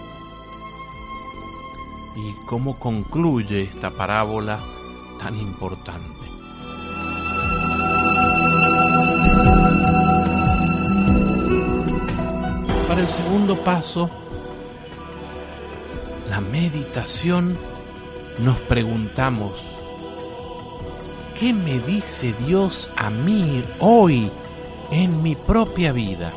[2.15, 4.59] ¿Y cómo concluye esta parábola
[5.19, 6.09] tan importante?
[12.87, 14.09] Para el segundo paso,
[16.29, 17.57] la meditación,
[18.39, 19.51] nos preguntamos,
[21.39, 24.31] ¿qué me dice Dios a mí hoy
[24.91, 26.33] en mi propia vida?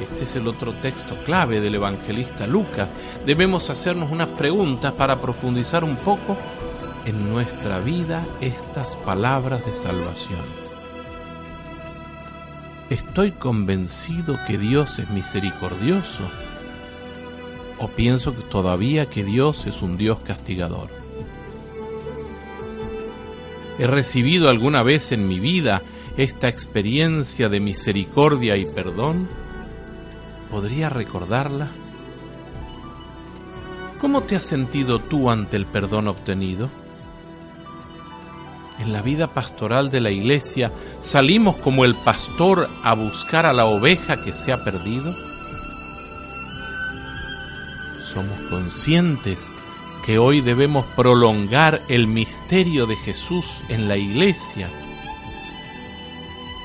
[0.00, 2.88] Este es el otro texto clave del evangelista Lucas.
[3.26, 6.38] Debemos hacernos unas preguntas para profundizar un poco
[7.04, 10.40] en nuestra vida estas palabras de salvación.
[12.88, 16.22] ¿Estoy convencido que Dios es misericordioso?
[17.78, 20.88] ¿O pienso que todavía que Dios es un Dios castigador?
[23.78, 25.82] ¿He recibido alguna vez en mi vida
[26.16, 29.28] esta experiencia de misericordia y perdón?
[30.50, 31.68] ¿Podría recordarla?
[34.00, 36.68] ¿Cómo te has sentido tú ante el perdón obtenido?
[38.80, 43.66] En la vida pastoral de la iglesia salimos como el pastor a buscar a la
[43.66, 45.14] oveja que se ha perdido.
[48.12, 49.48] Somos conscientes
[50.04, 54.68] que hoy debemos prolongar el misterio de Jesús en la iglesia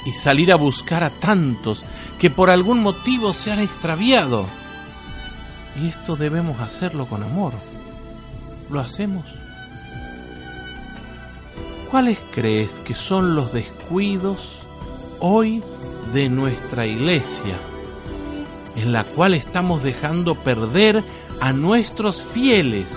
[0.05, 1.83] y salir a buscar a tantos
[2.19, 4.45] que por algún motivo se han extraviado.
[5.81, 7.53] Y esto debemos hacerlo con amor.
[8.69, 9.25] ¿Lo hacemos?
[11.91, 14.59] ¿Cuáles crees que son los descuidos
[15.19, 15.61] hoy
[16.13, 17.57] de nuestra iglesia,
[18.75, 21.03] en la cual estamos dejando perder
[21.39, 22.87] a nuestros fieles?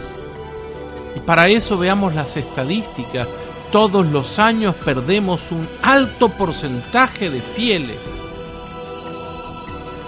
[1.16, 3.28] Y para eso veamos las estadísticas.
[3.72, 7.98] Todos los años perdemos un alto porcentaje de fieles.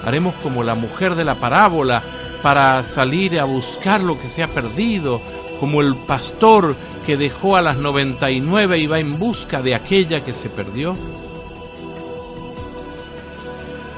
[0.03, 2.03] Haremos como la mujer de la parábola
[2.43, 5.21] para salir a buscar lo que se ha perdido,
[5.59, 10.33] como el pastor que dejó a las 99 y va en busca de aquella que
[10.33, 10.97] se perdió.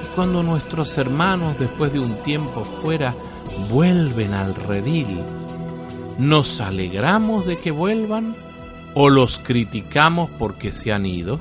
[0.03, 3.15] Y cuando nuestros hermanos después de un tiempo fuera
[3.71, 5.21] vuelven al redil,
[6.19, 8.35] ¿nos alegramos de que vuelvan
[8.95, 11.41] o los criticamos porque se han ido?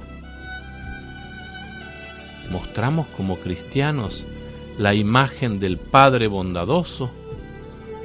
[2.50, 4.26] ¿Mostramos como cristianos
[4.78, 7.12] la imagen del Padre bondadoso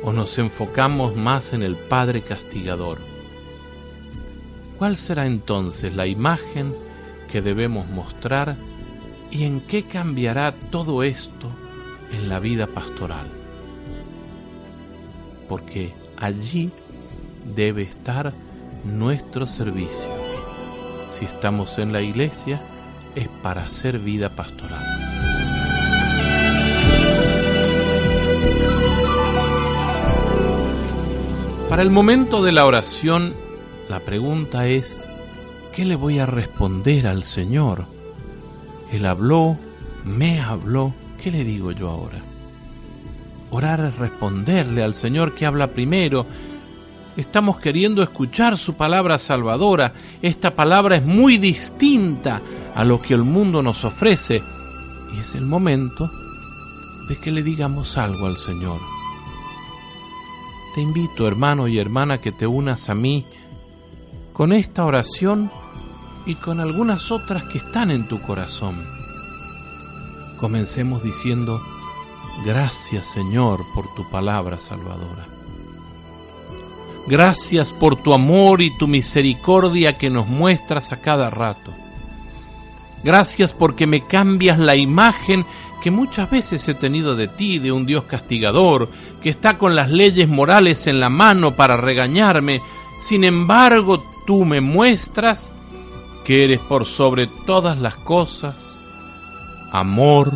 [0.03, 2.99] o nos enfocamos más en el Padre castigador?
[4.78, 6.74] ¿Cuál será entonces la imagen
[7.30, 8.57] que debemos mostrar
[9.30, 11.51] y en qué cambiará todo esto
[12.12, 13.26] en la vida pastoral.
[15.49, 16.70] Porque allí
[17.55, 18.32] debe estar
[18.87, 20.11] nuestro servicio.
[21.11, 22.61] Si estamos en la iglesia
[23.14, 24.84] es para hacer vida pastoral.
[31.68, 33.34] Para el momento de la oración,
[33.89, 35.07] la pregunta es,
[35.74, 37.87] ¿qué le voy a responder al Señor?
[38.93, 39.57] Él habló,
[40.05, 42.20] me habló, ¿qué le digo yo ahora?
[43.51, 46.26] Orar es responderle al Señor que habla primero.
[47.17, 49.93] Estamos queriendo escuchar su palabra salvadora.
[50.21, 52.43] Esta palabra es muy distinta
[52.75, 54.43] a lo que el mundo nos ofrece.
[55.14, 56.11] Y es el momento
[57.09, 58.81] de que le digamos algo al Señor.
[60.75, 63.25] Te invito, hermano y hermana, que te unas a mí
[64.35, 65.51] con esta oración
[66.27, 68.77] y con algunas otras que están en tu corazón.
[70.39, 71.62] Comencemos diciendo,
[72.45, 75.36] gracias Señor por tu palabra salvadora.
[77.07, 81.73] Gracias por tu amor y tu misericordia que nos muestras a cada rato.
[83.05, 85.45] Gracias porque me cambias la imagen
[85.83, 88.91] que muchas veces he tenido de ti, de un Dios castigador,
[89.23, 92.61] que está con las leyes morales en la mano para regañarme.
[93.01, 95.53] Sin embargo, tú me muestras
[96.25, 98.77] que eres por sobre todas las cosas
[99.73, 100.33] amor,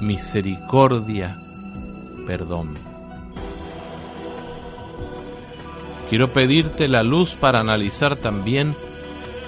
[0.00, 1.36] misericordia,
[2.26, 2.85] perdón.
[6.08, 8.76] Quiero pedirte la luz para analizar también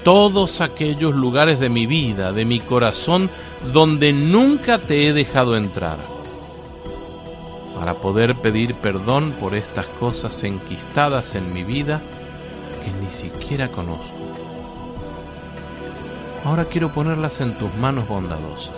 [0.02, 3.30] todos aquellos lugares de mi vida, de mi corazón,
[3.72, 5.98] donde nunca te he dejado entrar,
[7.78, 12.00] para poder pedir perdón por estas cosas enquistadas en mi vida
[12.84, 14.18] que ni siquiera conozco.
[16.44, 18.74] Ahora quiero ponerlas en tus manos bondadosas.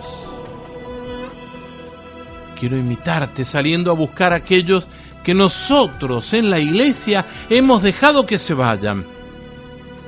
[2.59, 4.87] Quiero imitarte saliendo a buscar a aquellos
[5.23, 9.05] que nosotros en la iglesia hemos dejado que se vayan.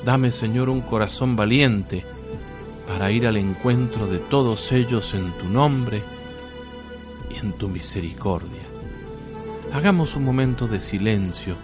[0.03, 2.05] Dame, Señor, un corazón valiente
[2.87, 6.03] para ir al encuentro de todos ellos en tu nombre
[7.29, 8.61] y en tu misericordia.
[9.73, 11.55] Hagamos un momento de silencio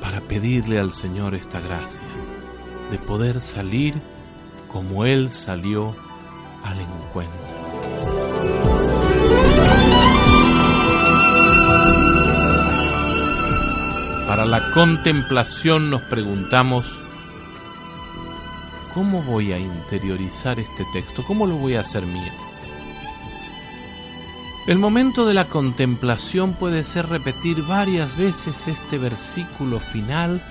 [0.00, 2.06] para pedirle al Señor esta gracia
[2.90, 4.00] de poder salir
[4.72, 5.94] como Él salió
[6.64, 7.57] al encuentro.
[14.28, 16.84] Para la contemplación nos preguntamos,
[18.92, 21.24] ¿cómo voy a interiorizar este texto?
[21.26, 22.30] ¿Cómo lo voy a hacer mío?
[24.66, 30.42] El momento de la contemplación puede ser repetir varias veces este versículo final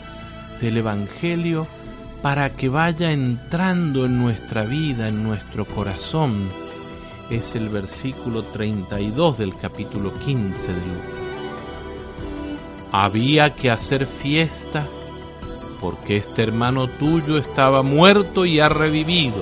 [0.59, 1.67] del Evangelio
[2.23, 6.49] para que vaya entrando en nuestra vida, en nuestro corazón.
[7.29, 11.26] Es el versículo 32 del capítulo 15 de Lucas.
[12.99, 14.87] Había que hacer fiesta
[15.79, 19.37] porque este hermano tuyo estaba muerto y ha revivido,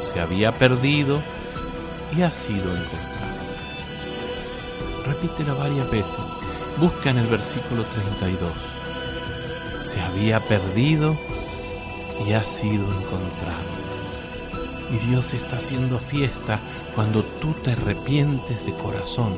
[0.00, 1.20] se había perdido
[2.16, 3.42] y ha sido encontrado.
[5.04, 6.36] Repítelo varias veces.
[6.78, 8.48] Busca en el versículo 32.
[9.80, 11.16] Se había perdido
[12.24, 13.72] y ha sido encontrado.
[14.92, 16.60] Y Dios está haciendo fiesta
[16.94, 19.34] cuando tú te arrepientes de corazón.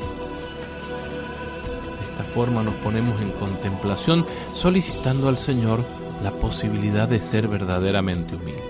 [2.37, 5.85] Nos ponemos en contemplación solicitando al Señor
[6.20, 8.64] la posibilidad de ser verdaderamente humildes.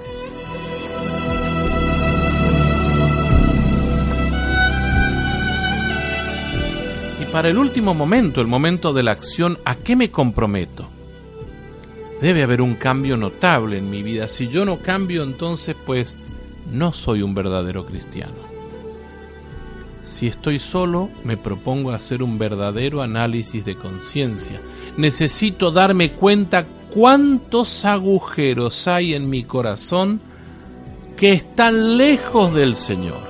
[7.23, 10.87] Y para el último momento, el momento de la acción, ¿a qué me comprometo?
[12.21, 14.29] Debe haber un cambio notable en mi vida.
[14.29, 16.19] Si yo no cambio, entonces pues
[16.71, 18.54] no soy un verdadero cristiano.
[20.05, 24.61] Si estoy solo, me propongo hacer un verdadero análisis de conciencia.
[24.99, 30.21] Necesito darme cuenta cuántos agujeros hay en mi corazón
[31.17, 33.23] que están lejos del Señor.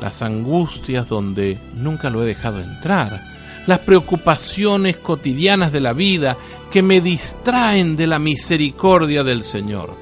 [0.00, 3.20] Las angustias donde nunca lo he dejado entrar.
[3.68, 6.36] Las preocupaciones cotidianas de la vida
[6.72, 9.94] que me distraen de la misericordia del Señor.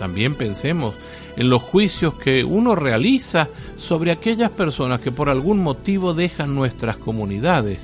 [0.00, 0.94] También pensemos
[1.36, 6.96] en los juicios que uno realiza sobre aquellas personas que por algún motivo dejan nuestras
[6.96, 7.78] comunidades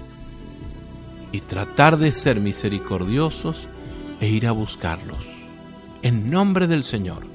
[1.33, 3.69] y tratar de ser misericordiosos
[4.21, 5.19] e ir a buscarlos
[6.03, 7.27] en nombre del Señor.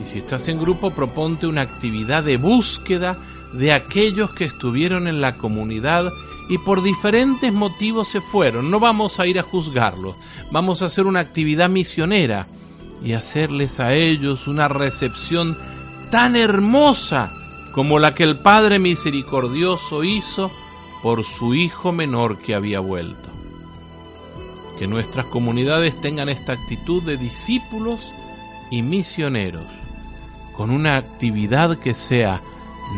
[0.00, 3.16] Y si estás en grupo, proponte una actividad de búsqueda
[3.54, 6.10] de aquellos que estuvieron en la comunidad
[6.48, 8.70] y por diferentes motivos se fueron.
[8.70, 10.16] No vamos a ir a juzgarlos,
[10.52, 12.46] vamos a hacer una actividad misionera
[13.06, 15.56] y hacerles a ellos una recepción
[16.10, 17.32] tan hermosa
[17.70, 20.50] como la que el Padre Misericordioso hizo
[21.04, 23.28] por su hijo menor que había vuelto.
[24.76, 28.12] Que nuestras comunidades tengan esta actitud de discípulos
[28.72, 29.66] y misioneros,
[30.56, 32.42] con una actividad que sea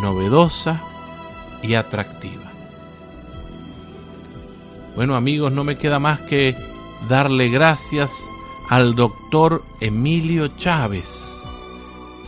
[0.00, 0.82] novedosa
[1.62, 2.50] y atractiva.
[4.96, 6.56] Bueno amigos, no me queda más que
[7.10, 8.26] darle gracias
[8.68, 11.42] al doctor Emilio Chávez,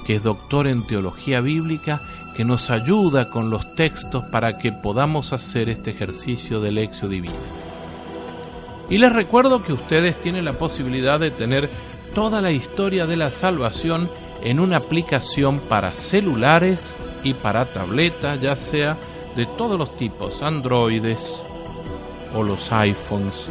[0.06, 2.00] que es doctor en teología bíblica,
[2.34, 7.34] que nos ayuda con los textos para que podamos hacer este ejercicio de lección divina.
[8.88, 11.68] Y les recuerdo que ustedes tienen la posibilidad de tener
[12.14, 14.08] toda la historia de la salvación
[14.42, 18.96] en una aplicación para celulares y para tabletas, ya sea
[19.36, 21.36] de todos los tipos, androides
[22.34, 23.46] o los iPhones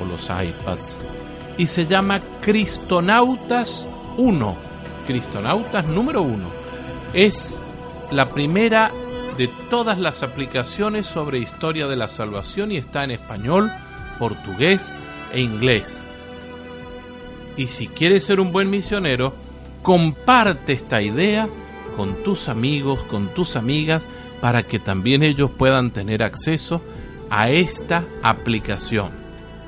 [0.00, 1.19] o los iPads.
[1.60, 3.86] Y se llama Cristonautas
[4.16, 4.56] 1.
[5.06, 6.48] Cristonautas número 1.
[7.12, 7.60] Es
[8.10, 8.90] la primera
[9.36, 13.70] de todas las aplicaciones sobre historia de la salvación y está en español,
[14.18, 14.94] portugués
[15.34, 16.00] e inglés.
[17.58, 19.34] Y si quieres ser un buen misionero,
[19.82, 21.46] comparte esta idea
[21.94, 24.08] con tus amigos, con tus amigas,
[24.40, 26.80] para que también ellos puedan tener acceso
[27.28, 29.19] a esta aplicación.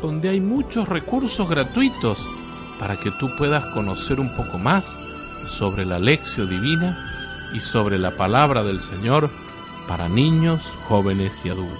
[0.00, 2.24] donde hay muchos recursos gratuitos
[2.78, 4.98] para que tú puedas conocer un poco más
[5.48, 6.96] sobre la lección divina
[7.54, 9.30] y sobre la palabra del Señor
[9.88, 11.78] para niños, jóvenes y adultos.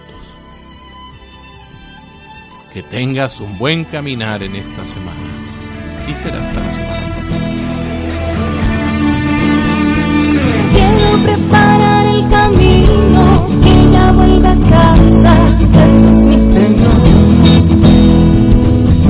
[2.73, 7.54] Que tengas un buen caminar en esta semana y será hasta la semana.
[11.25, 13.23] Preparar el camino
[13.63, 15.35] que ya vuelva a casa,
[15.75, 17.01] Jesús mi Señor.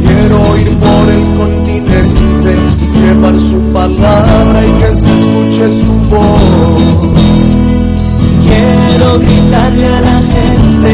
[0.07, 2.51] Quiero ir por el continente,
[2.95, 7.15] llevar su palabra y que se escuche su voz.
[8.47, 10.91] Quiero gritarle a la gente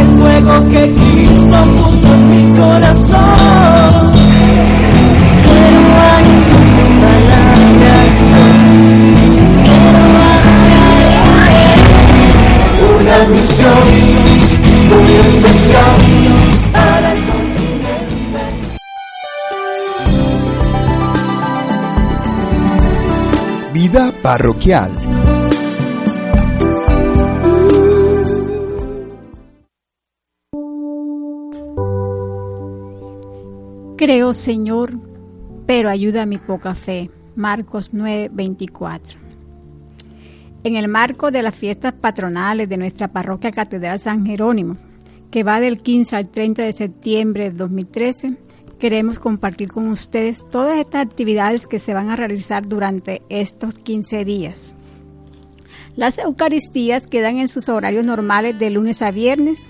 [0.00, 4.09] el fuego que Cristo puso en mi corazón.
[24.30, 24.92] Parroquial.
[33.96, 34.92] Creo, Señor,
[35.66, 37.10] pero ayuda a mi poca fe.
[37.34, 39.18] Marcos 9, 24.
[40.62, 44.76] En el marco de las fiestas patronales de nuestra parroquia Catedral San Jerónimo,
[45.32, 48.36] que va del 15 al 30 de septiembre de 2013,
[48.80, 54.24] queremos compartir con ustedes todas estas actividades que se van a realizar durante estos 15
[54.24, 54.76] días.
[55.96, 59.68] Las Eucaristías quedan en sus horarios normales de lunes a viernes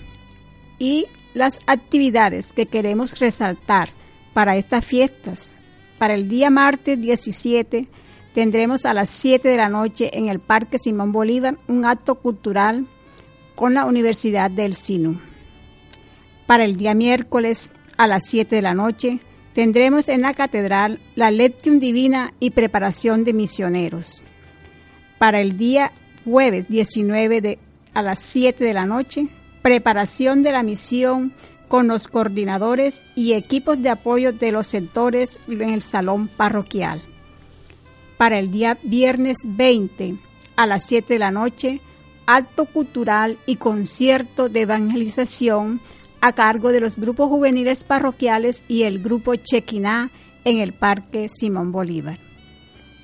[0.78, 3.90] y las actividades que queremos resaltar
[4.32, 5.58] para estas fiestas.
[5.98, 7.88] Para el día martes 17
[8.32, 12.86] tendremos a las 7 de la noche en el Parque Simón Bolívar un acto cultural
[13.56, 15.18] con la Universidad del Sinu.
[16.46, 19.20] Para el día miércoles a las 7 de la noche
[19.52, 24.24] tendremos en la catedral la Lectium Divina y preparación de misioneros.
[25.18, 25.92] Para el día
[26.24, 27.58] jueves 19 de,
[27.92, 29.28] a las 7 de la noche,
[29.60, 31.34] preparación de la misión
[31.68, 37.02] con los coordinadores y equipos de apoyo de los sectores en el salón parroquial.
[38.16, 40.14] Para el día viernes 20
[40.56, 41.82] a las 7 de la noche,
[42.24, 45.82] acto cultural y concierto de evangelización
[46.20, 50.10] a cargo de los grupos juveniles parroquiales y el grupo Chequiná
[50.44, 52.18] en el Parque Simón Bolívar.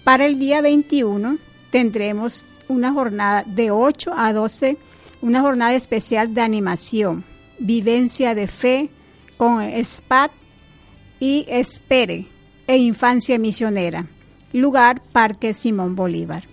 [0.04, 1.38] Para el día 21
[1.70, 4.76] tendremos una jornada de 8 a 12,
[5.22, 7.24] una jornada especial de animación
[7.58, 8.90] Vivencia de Fe
[9.36, 10.30] con SPAT
[11.20, 12.26] y Espere
[12.66, 14.06] e Infancia Misionera.
[14.52, 16.44] Lugar Parque Simón Bolívar.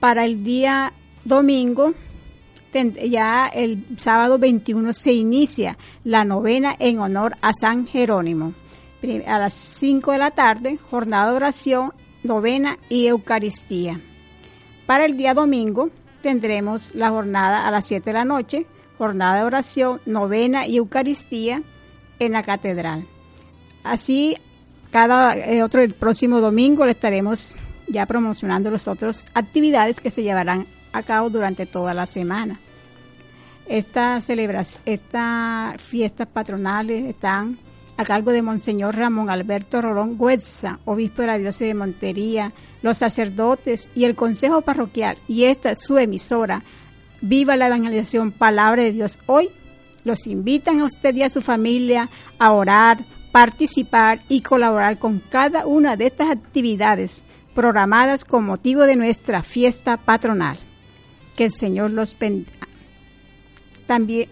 [0.00, 0.92] Para el día
[1.24, 1.94] domingo,
[2.72, 8.54] ya el sábado 21 se inicia la novena en honor a San Jerónimo.
[9.26, 11.92] A las 5 de la tarde, jornada de oración,
[12.22, 14.00] novena y Eucaristía.
[14.86, 15.90] Para el día domingo
[16.22, 18.66] tendremos la jornada a las 7 de la noche,
[18.98, 21.62] jornada de oración, novena y Eucaristía
[22.20, 23.04] en la catedral.
[23.82, 24.36] Así
[24.92, 27.56] cada eh, otro el próximo domingo le estaremos
[27.88, 32.58] ya promocionando las otras actividades que se llevarán a cabo durante toda la semana.
[33.66, 34.28] Estas
[34.84, 37.58] estas fiestas patronales están
[37.96, 42.98] a cargo de Monseñor Ramón Alberto Rolón Huetza, obispo de la diócesis de Montería, los
[42.98, 45.16] sacerdotes y el consejo parroquial.
[45.28, 46.62] Y esta es su emisora,
[47.20, 49.20] Viva la Evangelización, Palabra de Dios.
[49.26, 49.50] Hoy
[50.04, 52.98] los invitan a usted y a su familia a orar,
[53.30, 57.22] participar y colaborar con cada una de estas actividades
[57.54, 60.58] programadas con motivo de nuestra fiesta patronal.
[61.36, 62.68] Que el Señor los bendiga.
[63.86, 64.28] También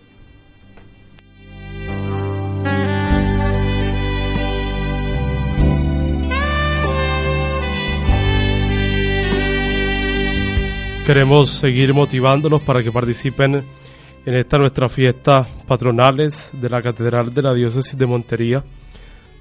[11.11, 13.65] Queremos seguir motivándolos para que participen
[14.25, 18.63] en esta nuestra fiesta patronales de la Catedral de la Diócesis de Montería,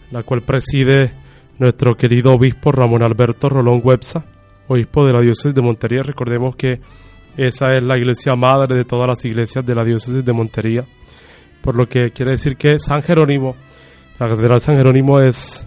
[0.09, 1.11] la cual preside
[1.59, 4.25] nuestro querido obispo Ramón Alberto Rolón Websa,
[4.67, 6.01] obispo de la Diócesis de Montería.
[6.01, 6.79] Recordemos que
[7.47, 10.83] esa es la iglesia madre de todas las iglesias de la Diócesis de Montería,
[11.61, 13.55] por lo que quiere decir que San Jerónimo,
[14.19, 15.65] la Catedral San Jerónimo es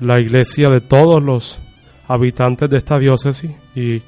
[0.00, 1.58] la iglesia de todos los
[2.08, 4.02] habitantes de esta diócesis y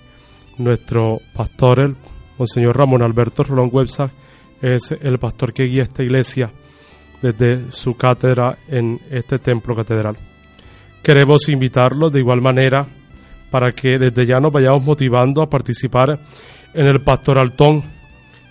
[0.58, 1.94] nuestro pastor, el
[2.38, 4.10] Monseñor Ramón Alberto Rolón Websa,
[4.60, 6.50] es el pastor que guía esta iglesia
[7.22, 10.18] desde su cátedra en este templo catedral.
[11.02, 12.86] Queremos invitarlos de igual manera
[13.50, 16.18] para que desde ya nos vayamos motivando a participar
[16.76, 17.82] en el pastoraltón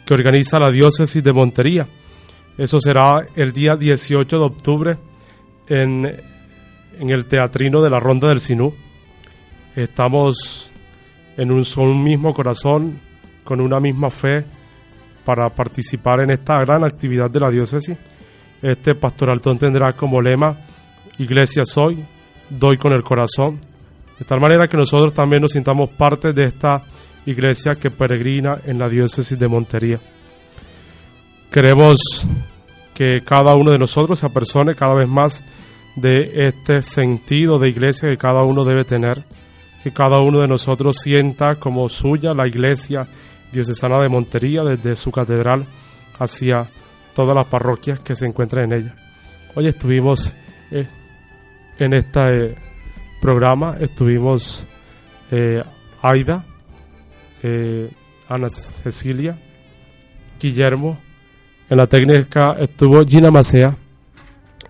[0.06, 1.88] que organiza la diócesis de Montería.
[2.58, 4.98] Eso será el día 18 de octubre
[5.68, 6.06] en,
[7.00, 8.74] en el teatrino de la Ronda del Sinú.
[9.76, 10.72] Estamos
[11.38, 13.00] en un, un mismo corazón,
[13.44, 14.44] con una misma fe,
[15.24, 17.98] para participar en esta gran actividad de la diócesis.
[18.62, 20.58] Este pastoraltón tendrá como lema
[21.20, 22.04] Iglesia soy,
[22.50, 23.60] doy con el corazón,
[24.18, 26.84] de tal manera que nosotros también nos sintamos parte de esta
[27.26, 30.00] iglesia que peregrina en la diócesis de Montería.
[31.52, 32.26] Queremos
[32.94, 35.44] que cada uno de nosotros se apersone cada vez más
[35.96, 39.24] de este sentido de iglesia que cada uno debe tener
[39.86, 43.08] que cada uno de nosotros sienta como suya la iglesia
[43.52, 45.68] diocesana de Montería desde su catedral
[46.18, 46.72] hacia
[47.14, 48.96] todas las parroquias que se encuentran en ella.
[49.54, 50.34] Hoy estuvimos
[50.72, 50.88] eh,
[51.78, 52.56] en este
[53.22, 54.68] programa, estuvimos
[55.30, 55.62] eh,
[56.02, 56.44] Aida,
[57.48, 57.92] eh,
[58.28, 59.38] Ana Cecilia,
[60.40, 60.98] Guillermo,
[61.70, 63.78] en la técnica estuvo Gina Macea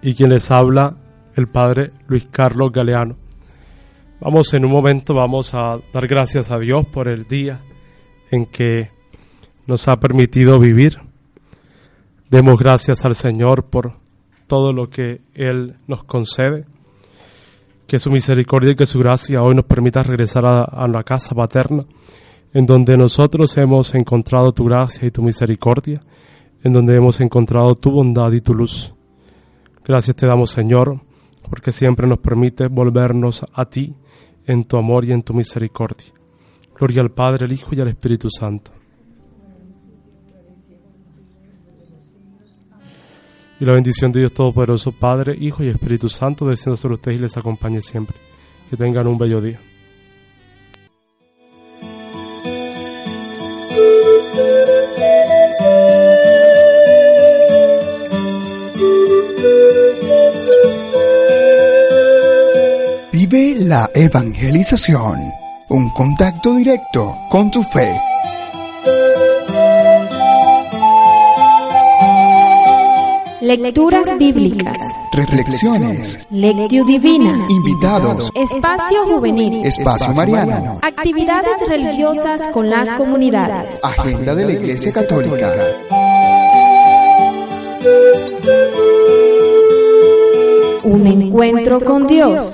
[0.01, 0.93] y quien les habla
[1.35, 3.15] el padre Luis Carlos Galeano.
[4.19, 7.61] Vamos en un momento, vamos a dar gracias a Dios por el día
[8.29, 8.89] en que
[9.67, 10.99] nos ha permitido vivir.
[12.29, 13.93] Demos gracias al Señor por
[14.47, 16.65] todo lo que Él nos concede.
[17.87, 21.35] Que su misericordia y que su gracia hoy nos permita regresar a, a la casa
[21.35, 21.83] paterna,
[22.55, 26.01] en donde nosotros hemos encontrado tu gracia y tu misericordia,
[26.63, 28.93] en donde hemos encontrado tu bondad y tu luz.
[29.83, 31.01] Gracias te damos, Señor,
[31.49, 33.93] porque siempre nos permite volvernos a ti
[34.45, 36.13] en tu amor y en tu misericordia.
[36.79, 38.71] Gloria al Padre, al Hijo y al Espíritu Santo.
[43.59, 47.21] Y la bendición de Dios Todopoderoso, Padre, Hijo y Espíritu Santo, descienda sobre ustedes y
[47.21, 48.15] les acompañe siempre.
[48.69, 49.59] Que tengan un bello día.
[63.35, 65.19] Vive la evangelización,
[65.67, 67.91] un contacto directo con tu fe.
[73.41, 74.77] Lecturas bíblicas.
[75.11, 76.25] Reflexiones.
[76.29, 77.45] Lectio divina.
[77.49, 78.31] Invitados.
[78.35, 79.65] Espacio juvenil.
[79.65, 80.79] Espacio mariano.
[80.81, 83.77] Actividades religiosas con las comunidades.
[83.83, 85.53] Agenda de la Iglesia Católica.
[90.85, 92.53] Un encuentro con Dios.